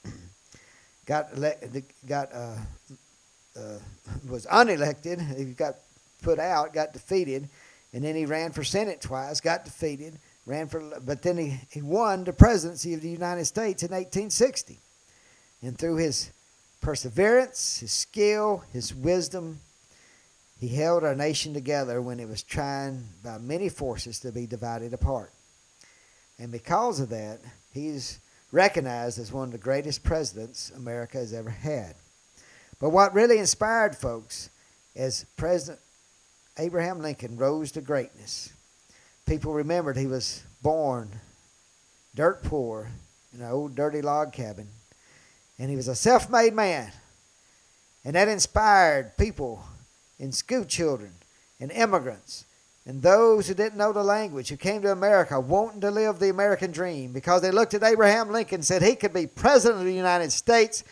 got 1.06 1.28
got 2.06 2.32
uh, 2.32 2.56
uh, 3.56 3.78
was 4.28 4.46
unelected. 4.46 5.36
He 5.36 5.44
got 5.52 5.76
put 6.22 6.38
out, 6.38 6.72
got 6.72 6.92
defeated, 6.92 7.48
and 7.92 8.02
then 8.02 8.16
he 8.16 8.26
ran 8.26 8.52
for 8.52 8.64
Senate 8.64 9.00
twice, 9.00 9.40
got 9.40 9.64
defeated, 9.64 10.18
ran 10.46 10.68
for, 10.68 10.80
but 11.04 11.22
then 11.22 11.36
he, 11.36 11.60
he 11.70 11.82
won 11.82 12.24
the 12.24 12.32
presidency 12.32 12.94
of 12.94 13.02
the 13.02 13.08
United 13.08 13.44
States 13.44 13.82
in 13.82 13.90
1860. 13.90 14.78
And 15.62 15.78
through 15.78 15.96
his 15.96 16.30
perseverance, 16.80 17.80
his 17.80 17.92
skill, 17.92 18.64
his 18.72 18.94
wisdom, 18.94 19.60
he 20.58 20.68
held 20.68 21.04
our 21.04 21.14
nation 21.14 21.54
together 21.54 22.00
when 22.02 22.20
it 22.20 22.28
was 22.28 22.42
trying 22.42 23.04
by 23.22 23.38
many 23.38 23.68
forces 23.68 24.20
to 24.20 24.32
be 24.32 24.46
divided 24.46 24.92
apart. 24.92 25.32
And 26.38 26.50
because 26.50 27.00
of 27.00 27.10
that, 27.10 27.40
he's 27.72 28.18
recognized 28.54 29.18
as 29.18 29.32
one 29.32 29.48
of 29.48 29.52
the 29.52 29.58
greatest 29.58 30.04
presidents 30.04 30.70
America 30.76 31.18
has 31.18 31.32
ever 31.32 31.50
had. 31.50 31.96
But 32.80 32.90
what 32.90 33.12
really 33.12 33.38
inspired 33.38 33.96
folks 33.96 34.48
as 34.94 35.26
President 35.36 35.80
Abraham 36.56 37.00
Lincoln 37.00 37.36
rose 37.36 37.72
to 37.72 37.80
greatness, 37.80 38.52
people 39.26 39.52
remembered 39.52 39.96
he 39.96 40.06
was 40.06 40.44
born 40.62 41.10
dirt 42.14 42.44
poor 42.44 42.90
in 43.34 43.40
an 43.40 43.50
old 43.50 43.74
dirty 43.74 44.00
log 44.00 44.32
cabin, 44.32 44.68
and 45.58 45.68
he 45.68 45.76
was 45.76 45.88
a 45.88 45.96
self 45.96 46.30
made 46.30 46.54
man. 46.54 46.92
And 48.04 48.14
that 48.14 48.28
inspired 48.28 49.16
people 49.16 49.64
and 50.20 50.32
school 50.32 50.64
children 50.64 51.14
and 51.58 51.72
immigrants 51.72 52.44
and 52.86 53.02
those 53.02 53.48
who 53.48 53.54
didn't 53.54 53.78
know 53.78 53.92
the 53.92 54.02
language 54.02 54.50
who 54.50 54.56
came 54.56 54.82
to 54.82 54.92
America 54.92 55.40
wanting 55.40 55.80
to 55.80 55.90
live 55.90 56.18
the 56.18 56.28
American 56.28 56.70
dream 56.70 57.12
because 57.12 57.40
they 57.40 57.50
looked 57.50 57.72
at 57.72 57.82
Abraham 57.82 58.30
Lincoln 58.30 58.56
and 58.56 58.64
said 58.64 58.82
he 58.82 58.94
could 58.94 59.14
be 59.14 59.26
president 59.26 59.80
of 59.80 59.86
the 59.86 59.94
United 59.94 60.30
States 60.32 60.84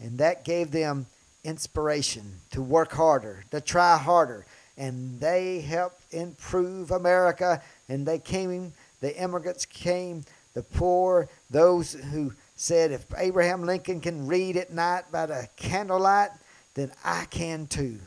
and 0.00 0.18
that 0.18 0.44
gave 0.44 0.70
them 0.70 1.06
inspiration 1.44 2.40
to 2.50 2.60
work 2.60 2.92
harder, 2.92 3.44
to 3.50 3.60
try 3.60 3.96
harder. 3.96 4.44
And 4.76 5.20
they 5.20 5.60
helped 5.60 6.02
improve 6.12 6.90
America 6.90 7.62
and 7.88 8.06
they 8.06 8.18
came 8.18 8.72
the 9.00 9.16
immigrants 9.16 9.64
came, 9.64 10.24
the 10.52 10.62
poor, 10.62 11.28
those 11.48 11.94
who 11.94 12.34
said 12.54 12.92
if 12.92 13.06
Abraham 13.16 13.64
Lincoln 13.64 14.00
can 14.00 14.26
read 14.26 14.58
at 14.58 14.72
night 14.72 15.04
by 15.10 15.24
the 15.24 15.48
candlelight, 15.56 16.30
then 16.74 16.92
I 17.02 17.24
can 17.26 17.66
too 17.66 17.98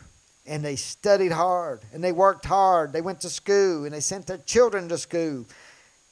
and 0.46 0.64
they 0.64 0.76
studied 0.76 1.32
hard 1.32 1.82
and 1.94 2.04
they 2.04 2.12
worked 2.12 2.46
hard. 2.46 2.92
They 2.94 3.02
went 3.02 3.22
to 3.22 3.30
school 3.30 3.86
and 3.86 3.94
they 3.94 4.00
sent 4.00 4.28
their 4.28 4.38
children 4.40 4.90
to 4.90 4.98
school. 4.98 5.46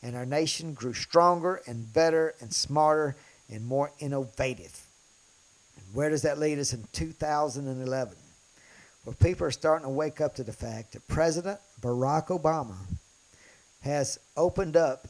And 0.03 0.15
our 0.15 0.25
nation 0.25 0.73
grew 0.73 0.93
stronger 0.93 1.61
and 1.67 1.91
better 1.93 2.33
and 2.39 2.53
smarter 2.53 3.15
and 3.49 3.65
more 3.65 3.91
innovative. 3.99 4.79
And 5.77 5.95
where 5.95 6.09
does 6.09 6.23
that 6.23 6.39
lead 6.39 6.59
us 6.59 6.73
in 6.73 6.85
2011? 6.93 8.15
Well, 9.05 9.15
people 9.19 9.47
are 9.47 9.51
starting 9.51 9.85
to 9.85 9.89
wake 9.89 10.21
up 10.21 10.35
to 10.35 10.43
the 10.43 10.53
fact 10.53 10.93
that 10.93 11.07
President 11.07 11.59
Barack 11.81 12.27
Obama 12.27 12.75
has 13.81 14.19
opened 14.37 14.77
up 14.77 15.07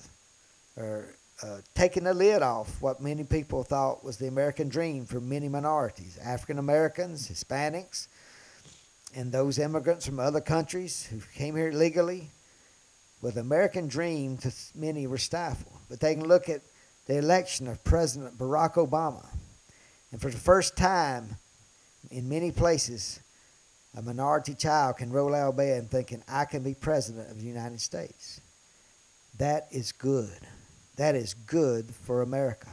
or 0.77 1.13
uh, 1.43 1.57
taken 1.75 2.03
the 2.05 2.13
lid 2.13 2.41
off 2.41 2.81
what 2.81 3.01
many 3.01 3.23
people 3.23 3.63
thought 3.63 4.03
was 4.03 4.17
the 4.17 4.27
American 4.27 4.69
dream 4.69 5.05
for 5.05 5.19
many 5.19 5.49
minorities 5.49 6.17
African 6.23 6.59
Americans, 6.59 7.27
Hispanics, 7.27 8.07
and 9.15 9.31
those 9.31 9.59
immigrants 9.59 10.05
from 10.05 10.19
other 10.19 10.41
countries 10.41 11.05
who 11.05 11.19
came 11.35 11.55
here 11.55 11.71
legally, 11.71 12.29
with 13.21 13.37
American 13.37 13.87
dream 13.87 14.37
to 14.37 14.51
many 14.73 15.07
were 15.07 15.17
stifled. 15.17 15.77
But 15.89 15.99
they 15.99 16.15
can 16.15 16.27
look 16.27 16.49
at 16.49 16.61
the 17.05 17.17
election 17.17 17.67
of 17.67 17.83
President 17.83 18.37
Barack 18.37 18.75
Obama, 18.75 19.25
and 20.11 20.21
for 20.21 20.29
the 20.29 20.37
first 20.37 20.75
time 20.75 21.37
in 22.09 22.27
many 22.27 22.51
places, 22.51 23.19
a 23.95 24.01
minority 24.01 24.53
child 24.53 24.97
can 24.97 25.11
roll 25.11 25.35
out 25.35 25.49
of 25.49 25.57
bed 25.57 25.79
and 25.79 25.89
thinking, 25.91 26.23
I 26.27 26.45
can 26.45 26.63
be 26.63 26.73
president 26.73 27.29
of 27.29 27.39
the 27.39 27.45
United 27.45 27.81
States. 27.81 28.41
That 29.37 29.67
is 29.71 29.91
good. 29.91 30.39
That 30.97 31.15
is 31.15 31.33
good 31.33 31.93
for 31.93 32.21
America 32.21 32.69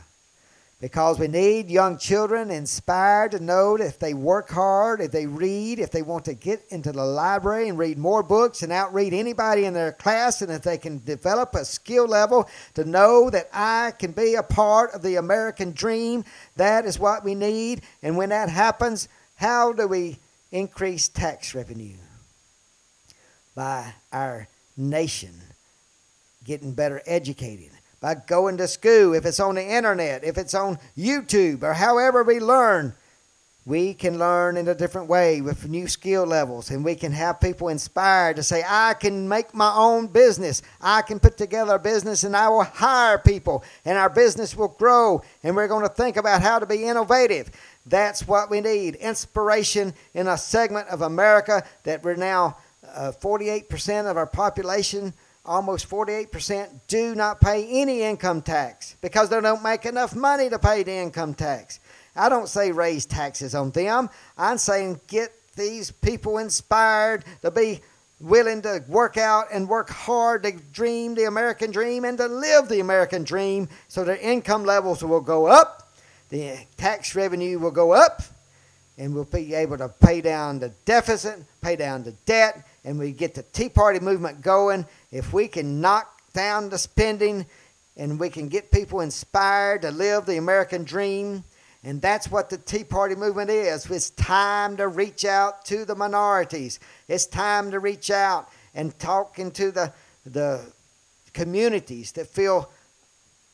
because 0.81 1.19
we 1.19 1.27
need 1.27 1.69
young 1.69 1.99
children 1.99 2.53
inspired 2.53 3.33
to 3.33 3.41
know 3.41 3.77
that 3.77 3.87
if 3.87 3.99
they 3.99 4.15
work 4.15 4.49
hard, 4.49 5.01
if 5.01 5.11
they 5.11 5.27
read, 5.27 5.81
if 5.81 5.91
they 5.91 6.03
want 6.03 6.25
to 6.27 6.35
get 6.35 6.63
into 6.69 6.93
the 6.93 7.05
library 7.05 7.69
and 7.69 7.77
read 7.77 7.99
more 7.99 8.23
books 8.23 8.63
and 8.63 8.71
outread 8.71 9.13
anybody 9.13 9.65
in 9.65 9.75
their 9.75 9.91
class, 9.91 10.41
and 10.41 10.53
if 10.53 10.63
they 10.63 10.79
can 10.79 11.03
develop 11.05 11.55
a 11.57 11.65
skill 11.65 12.07
level 12.07 12.49
to 12.75 12.85
know 12.85 13.29
that 13.29 13.49
I 13.53 13.93
can 13.99 14.13
be 14.13 14.37
a 14.37 14.43
part 14.43 14.93
of 14.93 15.03
the 15.03 15.17
American 15.17 15.73
dream, 15.73 16.25
that 16.55 16.85
is 16.85 16.97
what 16.97 17.25
we 17.25 17.35
need. 17.35 17.83
And 18.05 18.17
when 18.17 18.29
that 18.29 18.49
happens, 18.49 19.09
how 19.35 19.73
do 19.73 19.89
we 19.89 20.19
increase 20.53 21.09
tax 21.09 21.57
revenue? 21.57 21.97
By 23.57 23.95
our 24.13 24.47
nation 24.77 25.35
getting 26.45 26.73
better 26.73 27.03
educated 27.05 27.71
by 28.01 28.15
going 28.15 28.57
to 28.59 28.69
school, 28.69 29.15
if 29.15 29.27
it's 29.27 29.41
on 29.41 29.57
the 29.57 29.65
internet, 29.65 30.25
if 30.25 30.39
it's 30.39 30.55
on 30.55 30.79
YouTube, 30.97 31.63
or 31.63 31.75
however 31.75 32.23
we 32.23 32.39
learn, 32.39 32.95
we 33.69 33.93
can 33.93 34.19
learn 34.19 34.57
in 34.57 34.67
a 34.69 34.75
different 34.75 35.09
way 35.09 35.43
with 35.43 35.69
new 35.69 35.87
skill 35.87 36.25
levels, 36.25 36.71
and 36.71 36.83
we 36.83 36.95
can 36.95 37.13
have 37.13 37.39
people 37.39 37.69
inspired 37.69 38.37
to 38.37 38.43
say, 38.43 38.65
I 38.67 38.95
can 38.95 39.29
make 39.29 39.53
my 39.53 39.75
own 39.75 40.07
business. 40.07 40.63
I 40.81 41.03
can 41.03 41.21
put 41.21 41.37
together 41.37 41.75
a 41.75 41.79
business, 41.79 42.25
and 42.25 42.35
I 42.35 42.49
will 42.49 42.65
hire 42.65 43.19
people, 43.19 43.63
and 43.85 43.99
our 43.99 44.09
business 44.09 44.57
will 44.57 44.69
grow, 44.69 45.23
and 45.43 45.55
we're 45.55 45.69
going 45.69 45.87
to 45.87 45.93
think 45.93 46.17
about 46.17 46.41
how 46.41 46.59
to 46.59 46.65
be 46.67 46.85
innovative. 46.85 47.51
That's 47.85 48.27
what 48.27 48.49
we 48.49 48.63
need 48.63 48.95
inspiration 48.95 49.93
in 50.15 50.29
a 50.29 50.39
segment 50.39 50.89
of 50.89 51.03
America 51.03 51.63
that 51.83 52.03
we're 52.03 52.17
now 52.17 52.57
uh, 52.95 53.13
48% 53.21 54.11
of 54.11 54.17
our 54.17 54.27
population 54.27 55.13
almost 55.49 55.89
48% 55.89 56.69
do 56.87 57.15
not 57.15 57.41
pay 57.41 57.67
any 57.81 58.03
income 58.03 58.43
tax 58.43 58.97
because 59.01 59.31
they 59.31 59.41
don't 59.41 59.63
make 59.63 59.87
enough 59.87 60.15
money 60.15 60.51
to 60.51 60.59
pay 60.59 60.83
the 60.83 60.93
income 60.93 61.35
tax. 61.35 61.81
I 62.15 62.29
don't 62.29 62.49
say 62.49 62.71
raise 62.71 63.07
taxes 63.07 63.55
on 63.55 63.71
them. 63.71 64.11
I'm 64.37 64.59
saying 64.59 65.01
get 65.09 65.33
these 65.57 65.91
people 65.91 66.39
inspired 66.39 67.25
to 67.43 67.51
be 67.51 67.81
willing 68.21 68.63
to 68.63 68.85
work 68.89 69.17
out 69.17 69.47
and 69.53 69.69
work 69.69 69.91
hard 69.91 70.43
to 70.43 70.53
dream 70.53 71.15
the 71.15 71.25
American 71.25 71.71
dream 71.71 72.05
and 72.05 72.19
to 72.19 72.27
live 72.27 72.69
the 72.69 72.81
American 72.81 73.25
dream 73.25 73.69
so 73.87 74.05
their 74.05 74.17
income 74.17 74.65
levels 74.65 75.03
will 75.03 75.21
go 75.21 75.47
up, 75.47 75.93
the 76.29 76.59
tax 76.77 77.15
revenue 77.15 77.59
will 77.59 77.71
go 77.71 77.93
up, 77.93 78.23
and 78.99 79.15
we'll 79.15 79.25
be 79.25 79.55
able 79.55 79.79
to 79.79 79.89
pay 79.89 80.21
down 80.21 80.59
the 80.59 80.71
deficit, 80.85 81.39
pay 81.63 81.77
down 81.77 82.03
the 82.03 82.13
debt, 82.27 82.67
and 82.85 82.99
we 82.99 83.13
get 83.13 83.35
the 83.35 83.43
Tea 83.43 83.69
Party 83.69 84.01
movement 84.01 84.43
going, 84.43 84.87
if 85.11 85.33
we 85.33 85.49
can 85.49 85.81
knock 85.81 86.21
down 86.33 86.69
the 86.69 86.79
spending 86.79 87.47
and 87.97 88.19
we 88.21 88.31
can 88.31 88.49
get 88.49 88.71
people 88.71 89.01
inspired 89.01 89.83
to 89.83 89.91
live 89.91 90.25
the 90.25 90.37
American 90.37 90.85
dream, 90.85 91.43
and 91.85 92.01
that's 92.01 92.31
what 92.31 92.51
the 92.51 92.59
Tea 92.59 92.85
Party 92.85 93.15
movement 93.15 93.51
is. 93.51 93.91
It's 93.91 94.11
time 94.11 94.77
to 94.77 94.89
reach 94.89 95.25
out 95.25 95.65
to 95.67 95.85
the 95.85 95.95
minorities. 95.95 96.81
It's 97.09 97.27
time 97.27 97.71
to 97.71 97.81
reach 97.81 98.11
out 98.11 98.49
and 98.75 98.97
talk 98.99 99.39
into 99.39 99.71
the, 99.71 99.93
the 100.27 100.61
communities 101.33 102.13
that 102.13 102.29
feel 102.29 102.71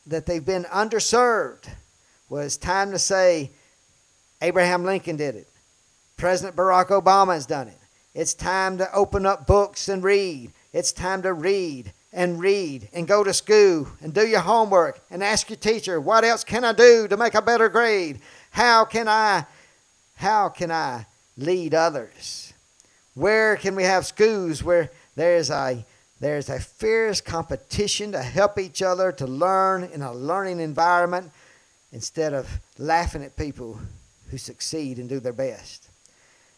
that 0.07 0.25
they've 0.25 0.45
been 0.45 0.65
underserved. 0.65 1.67
Well, 2.29 2.43
it's 2.43 2.57
time 2.57 2.91
to 2.91 2.99
say, 2.99 3.51
Abraham 4.41 4.83
Lincoln 4.83 5.15
did 5.15 5.35
it. 5.35 5.47
President 6.17 6.55
Barack 6.55 6.87
Obama 6.87 7.33
has 7.33 7.45
done 7.45 7.67
it. 7.67 7.77
It's 8.15 8.33
time 8.33 8.77
to 8.77 8.91
open 8.93 9.25
up 9.25 9.45
books 9.45 9.89
and 9.89 10.01
read. 10.01 10.53
It's 10.71 10.93
time 10.93 11.21
to 11.23 11.33
read 11.33 11.91
and 12.13 12.39
read 12.39 12.87
and 12.93 13.09
go 13.09 13.25
to 13.25 13.33
school 13.33 13.89
and 14.01 14.13
do 14.13 14.25
your 14.25 14.39
homework 14.39 15.01
and 15.11 15.21
ask 15.21 15.49
your 15.49 15.57
teacher, 15.57 15.99
what 15.99 16.23
else 16.23 16.45
can 16.45 16.63
I 16.63 16.71
do 16.71 17.09
to 17.09 17.17
make 17.17 17.35
a 17.35 17.41
better 17.41 17.67
grade? 17.67 18.21
How 18.51 18.85
can 18.85 19.09
I 19.09 19.45
how 20.15 20.47
can 20.47 20.71
I 20.71 21.07
lead 21.35 21.73
others? 21.73 22.53
Where 23.15 23.57
can 23.57 23.75
we 23.75 23.83
have 23.83 24.05
schools 24.05 24.63
where 24.63 24.91
there's 25.17 25.49
a 25.49 25.85
there's 26.21 26.47
a 26.47 26.61
fierce 26.61 27.19
competition 27.19 28.13
to 28.13 28.23
help 28.23 28.57
each 28.57 28.81
other 28.81 29.11
to 29.11 29.27
learn 29.27 29.83
in 29.83 30.01
a 30.01 30.13
learning 30.13 30.61
environment 30.61 31.31
instead 31.91 32.33
of 32.33 32.61
laughing 32.77 33.23
at 33.25 33.35
people 33.35 33.77
who 34.31 34.37
succeed 34.37 34.99
and 34.99 35.09
do 35.09 35.19
their 35.19 35.33
best? 35.33 35.84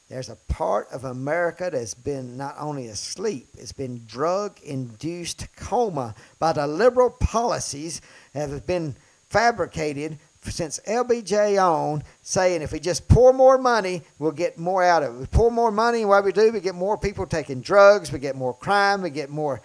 There's 0.09 0.29
a 0.29 0.37
part 0.47 0.87
of 0.91 1.03
America 1.03 1.69
that's 1.71 1.93
been 1.93 2.37
not 2.37 2.55
only 2.57 2.87
asleep, 2.87 3.49
it's 3.57 3.73
been 3.73 4.05
drug 4.07 4.57
induced 4.61 5.47
coma 5.57 6.15
by 6.39 6.53
the 6.53 6.65
liberal 6.65 7.09
policies 7.09 8.01
that 8.33 8.49
have 8.49 8.65
been 8.65 8.95
fabricated 9.29 10.17
since 10.43 10.79
LBJ 10.87 11.61
on, 11.61 12.03
saying 12.21 12.61
if 12.61 12.71
we 12.71 12.79
just 12.79 13.09
pour 13.09 13.33
more 13.33 13.57
money, 13.57 14.01
we'll 14.17 14.31
get 14.31 14.57
more 14.57 14.81
out 14.81 15.03
of 15.03 15.15
it. 15.15 15.19
We 15.19 15.25
pour 15.25 15.51
more 15.51 15.71
money, 15.71 16.05
what 16.05 16.23
we 16.23 16.31
do, 16.31 16.53
we 16.53 16.61
get 16.61 16.75
more 16.75 16.97
people 16.97 17.25
taking 17.25 17.59
drugs, 17.59 18.09
we 18.09 18.19
get 18.19 18.37
more 18.37 18.53
crime, 18.53 19.01
we 19.01 19.09
get 19.09 19.29
more, 19.29 19.61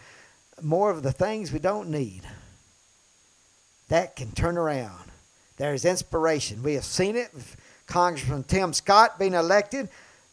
more 0.61 0.91
of 0.91 1.05
the 1.05 1.13
things 1.13 1.53
we 1.53 1.61
don't 1.61 1.89
need. 1.89 2.23
That 3.91 4.17
can 4.17 4.33
turn 4.33 4.59
around. 4.59 5.13
There's 5.57 5.85
inspiration. 5.85 6.65
We 6.65 6.75
have 6.75 6.85
seen 6.85 7.15
it. 7.15 7.33
with 7.33 7.57
Congressman 7.87 8.45
Tim 8.45 8.73
Scott 8.73 9.19
being 9.19 9.35
elected 9.35 9.89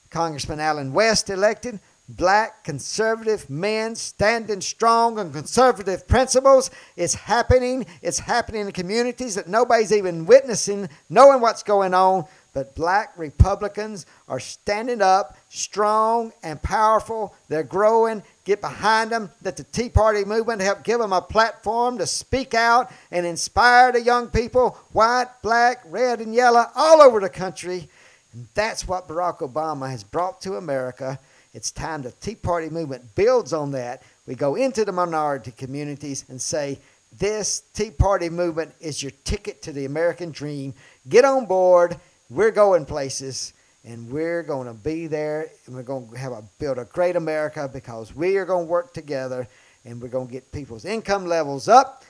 Congressman 0.09 0.59
Allen 0.59 0.93
West 0.93 1.29
elected. 1.29 1.79
Black 2.09 2.63
conservative 2.63 3.47
men 3.51 3.93
standing 3.95 4.61
strong 4.61 5.19
on 5.19 5.31
conservative 5.31 6.07
principles. 6.07 6.71
It's 6.97 7.13
happening. 7.13 7.85
It's 8.01 8.17
happening 8.17 8.61
in 8.61 8.71
communities 8.71 9.35
that 9.35 9.47
nobody's 9.47 9.93
even 9.93 10.25
witnessing, 10.25 10.89
knowing 11.09 11.39
what's 11.39 11.61
going 11.61 11.93
on. 11.93 12.25
But 12.51 12.73
black 12.73 13.13
Republicans 13.15 14.07
are 14.27 14.39
standing 14.39 15.03
up 15.03 15.37
strong 15.49 16.33
and 16.41 16.59
powerful. 16.59 17.35
They're 17.47 17.61
growing, 17.61 18.23
get 18.43 18.59
behind 18.59 19.11
them. 19.11 19.29
Let 19.43 19.57
the 19.57 19.63
Tea 19.65 19.89
Party 19.89 20.25
movement 20.25 20.61
help 20.61 20.83
give 20.83 20.99
them 20.99 21.13
a 21.13 21.21
platform 21.21 21.99
to 21.99 22.07
speak 22.07 22.55
out 22.55 22.91
and 23.11 23.23
inspire 23.23 23.91
the 23.91 24.01
young 24.01 24.29
people, 24.29 24.79
white, 24.93 25.27
black, 25.43 25.83
red, 25.85 26.21
and 26.21 26.33
yellow, 26.33 26.65
all 26.75 27.03
over 27.03 27.19
the 27.19 27.29
country. 27.29 27.87
And 28.33 28.47
that's 28.53 28.87
what 28.87 29.07
Barack 29.07 29.39
Obama 29.39 29.89
has 29.89 30.03
brought 30.03 30.41
to 30.41 30.57
America. 30.57 31.19
It's 31.53 31.71
time 31.71 32.03
the 32.03 32.11
Tea 32.11 32.35
Party 32.35 32.69
movement 32.69 33.15
builds 33.15 33.53
on 33.53 33.71
that. 33.71 34.03
We 34.27 34.35
go 34.35 34.55
into 34.55 34.85
the 34.85 34.91
minority 34.91 35.51
communities 35.51 36.25
and 36.29 36.39
say, 36.39 36.79
this 37.17 37.63
Tea 37.73 37.89
Party 37.89 38.29
movement 38.29 38.73
is 38.79 39.01
your 39.01 39.11
ticket 39.23 39.63
to 39.63 39.71
the 39.71 39.85
American 39.85 40.31
dream. 40.31 40.73
Get 41.07 41.25
on 41.25 41.47
board. 41.47 41.97
We're 42.29 42.51
going 42.51 42.85
places 42.85 43.53
and 43.83 44.11
we're 44.11 44.43
going 44.43 44.67
to 44.67 44.73
be 44.73 45.07
there 45.07 45.49
and 45.65 45.75
we're 45.75 45.83
going 45.83 46.09
to 46.09 46.17
have 46.17 46.33
a 46.33 46.43
build 46.59 46.77
a 46.77 46.85
great 46.85 47.15
America 47.15 47.69
because 47.71 48.15
we 48.15 48.37
are 48.37 48.45
going 48.45 48.67
to 48.67 48.71
work 48.71 48.93
together 48.93 49.47
and 49.85 49.99
we're 50.01 50.09
going 50.09 50.27
to 50.27 50.33
get 50.33 50.51
people's 50.51 50.85
income 50.85 51.25
levels 51.25 51.67
up 51.67 52.03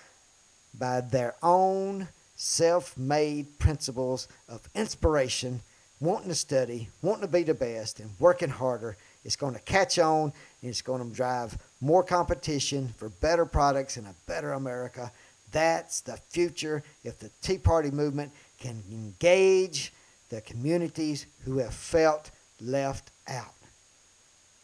by 0.78 1.02
their 1.02 1.36
own 1.42 2.08
self-made 2.36 3.60
principles 3.60 4.28
of 4.48 4.62
inspiration, 4.76 5.62
wanting 6.00 6.30
to 6.30 6.36
study, 6.36 6.90
wanting 7.02 7.22
to 7.22 7.28
be 7.28 7.44
the 7.44 7.54
best 7.54 8.00
and 8.00 8.10
working 8.20 8.50
harder. 8.50 8.98
It's 9.26 9.36
going 9.36 9.54
to 9.54 9.60
catch 9.62 10.00
on 10.00 10.32
and 10.62 10.70
it's 10.70 10.82
going 10.82 11.08
to 11.08 11.16
drive 11.16 11.58
more 11.82 12.04
competition 12.04 12.94
for 12.98 13.10
better 13.10 13.46
products 13.46 13.98
and 13.98 14.08
a 14.08 14.16
better 14.26 14.54
America. 14.54 15.12
That's 15.52 16.02
the 16.02 16.18
future 16.30 16.84
if 17.04 17.20
the 17.20 17.30
Tea 17.42 17.58
Party 17.58 17.92
movement 17.92 18.32
can 18.60 18.84
engage 18.92 19.92
the 20.30 20.42
communities 20.42 21.26
who 21.44 21.58
have 21.58 21.74
felt 21.74 22.32
left 22.62 23.12
out. 23.28 23.54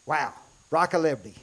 Wow, 0.06 0.32
Rock 0.70 0.94
of 0.94 1.02
Liberty. 1.02 1.34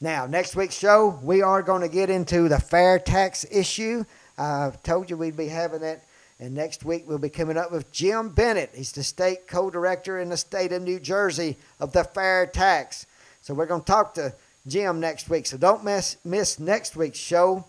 Now, 0.00 0.26
next 0.26 0.56
week's 0.56 0.76
show, 0.76 1.18
we 1.22 1.40
are 1.40 1.62
going 1.62 1.82
to 1.82 1.88
get 1.88 2.10
into 2.10 2.48
the 2.48 2.58
fair 2.58 2.98
tax 2.98 3.46
issue. 3.50 4.04
I 4.36 4.72
told 4.82 5.08
you 5.08 5.16
we'd 5.16 5.36
be 5.36 5.48
having 5.48 5.80
that. 5.80 6.04
And 6.38 6.54
next 6.54 6.84
week, 6.84 7.04
we'll 7.06 7.18
be 7.18 7.30
coming 7.30 7.56
up 7.56 7.72
with 7.72 7.90
Jim 7.92 8.28
Bennett. 8.28 8.70
He's 8.74 8.92
the 8.92 9.02
state 9.02 9.46
co 9.46 9.70
director 9.70 10.20
in 10.20 10.28
the 10.28 10.36
state 10.36 10.72
of 10.72 10.82
New 10.82 11.00
Jersey 11.00 11.56
of 11.80 11.92
the 11.92 12.04
fair 12.04 12.46
tax. 12.46 13.06
So, 13.40 13.54
we're 13.54 13.66
going 13.66 13.80
to 13.80 13.86
talk 13.86 14.14
to 14.14 14.34
Jim 14.66 15.00
next 15.00 15.30
week. 15.30 15.46
So, 15.46 15.56
don't 15.56 15.84
miss, 15.84 16.18
miss 16.24 16.58
next 16.58 16.94
week's 16.96 17.18
show. 17.18 17.64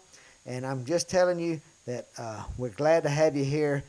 And 0.46 0.66
I'm 0.66 0.86
just 0.86 1.10
telling 1.10 1.40
you 1.40 1.62
that 1.86 2.08
uh, 2.18 2.44
we're 2.58 2.70
glad 2.70 3.04
to 3.04 3.10
have 3.10 3.36
you 3.36 3.46
here. 3.46 3.84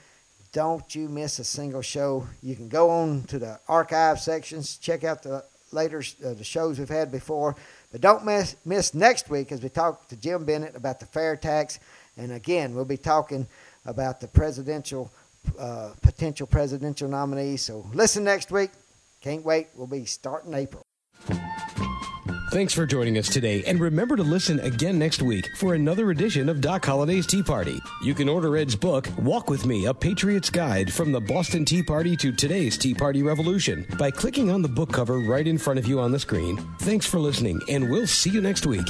Don't 0.52 0.94
you 0.94 1.08
miss 1.08 1.38
a 1.38 1.44
single 1.44 1.82
show. 1.82 2.26
You 2.42 2.56
can 2.56 2.68
go 2.68 2.90
on 2.90 3.24
to 3.24 3.38
the 3.38 3.60
archive 3.68 4.20
sections, 4.20 4.76
check 4.76 5.04
out 5.04 5.22
the 5.22 5.44
later 5.72 6.02
uh, 6.24 6.34
the 6.34 6.44
shows 6.44 6.78
we've 6.78 6.88
had 6.88 7.12
before. 7.12 7.56
But 7.92 8.00
don't 8.00 8.24
miss, 8.24 8.56
miss 8.64 8.94
next 8.94 9.30
week 9.30 9.52
as 9.52 9.62
we 9.62 9.68
talk 9.68 10.08
to 10.08 10.16
Jim 10.16 10.44
Bennett 10.44 10.76
about 10.76 11.00
the 11.00 11.06
fair 11.06 11.36
tax. 11.36 11.78
And 12.16 12.32
again, 12.32 12.74
we'll 12.74 12.84
be 12.84 12.96
talking 12.96 13.46
about 13.84 14.20
the 14.20 14.28
presidential, 14.28 15.10
uh, 15.58 15.90
potential 16.02 16.46
presidential 16.46 17.08
nominees. 17.08 17.62
So 17.62 17.86
listen 17.94 18.24
next 18.24 18.50
week. 18.50 18.70
Can't 19.20 19.44
wait. 19.44 19.68
We'll 19.74 19.86
be 19.86 20.04
starting 20.04 20.54
April. 20.54 20.82
Thanks 22.50 22.72
for 22.72 22.86
joining 22.86 23.18
us 23.18 23.28
today, 23.28 23.62
and 23.66 23.78
remember 23.78 24.16
to 24.16 24.22
listen 24.22 24.58
again 24.60 24.98
next 24.98 25.20
week 25.20 25.46
for 25.58 25.74
another 25.74 26.10
edition 26.10 26.48
of 26.48 26.62
Doc 26.62 26.82
Holliday's 26.82 27.26
Tea 27.26 27.42
Party. 27.42 27.78
You 28.02 28.14
can 28.14 28.26
order 28.26 28.56
Ed's 28.56 28.74
book, 28.74 29.06
Walk 29.18 29.50
With 29.50 29.66
Me, 29.66 29.84
A 29.84 29.92
Patriot's 29.92 30.48
Guide 30.48 30.90
from 30.90 31.12
the 31.12 31.20
Boston 31.20 31.66
Tea 31.66 31.82
Party 31.82 32.16
to 32.16 32.32
today's 32.32 32.78
Tea 32.78 32.94
Party 32.94 33.22
Revolution 33.22 33.86
by 33.98 34.10
clicking 34.10 34.50
on 34.50 34.62
the 34.62 34.68
book 34.68 34.90
cover 34.90 35.18
right 35.18 35.46
in 35.46 35.58
front 35.58 35.78
of 35.78 35.86
you 35.86 36.00
on 36.00 36.10
the 36.10 36.18
screen. 36.18 36.56
Thanks 36.78 37.04
for 37.04 37.18
listening, 37.18 37.60
and 37.68 37.90
we'll 37.90 38.06
see 38.06 38.30
you 38.30 38.40
next 38.40 38.64
week. 38.64 38.88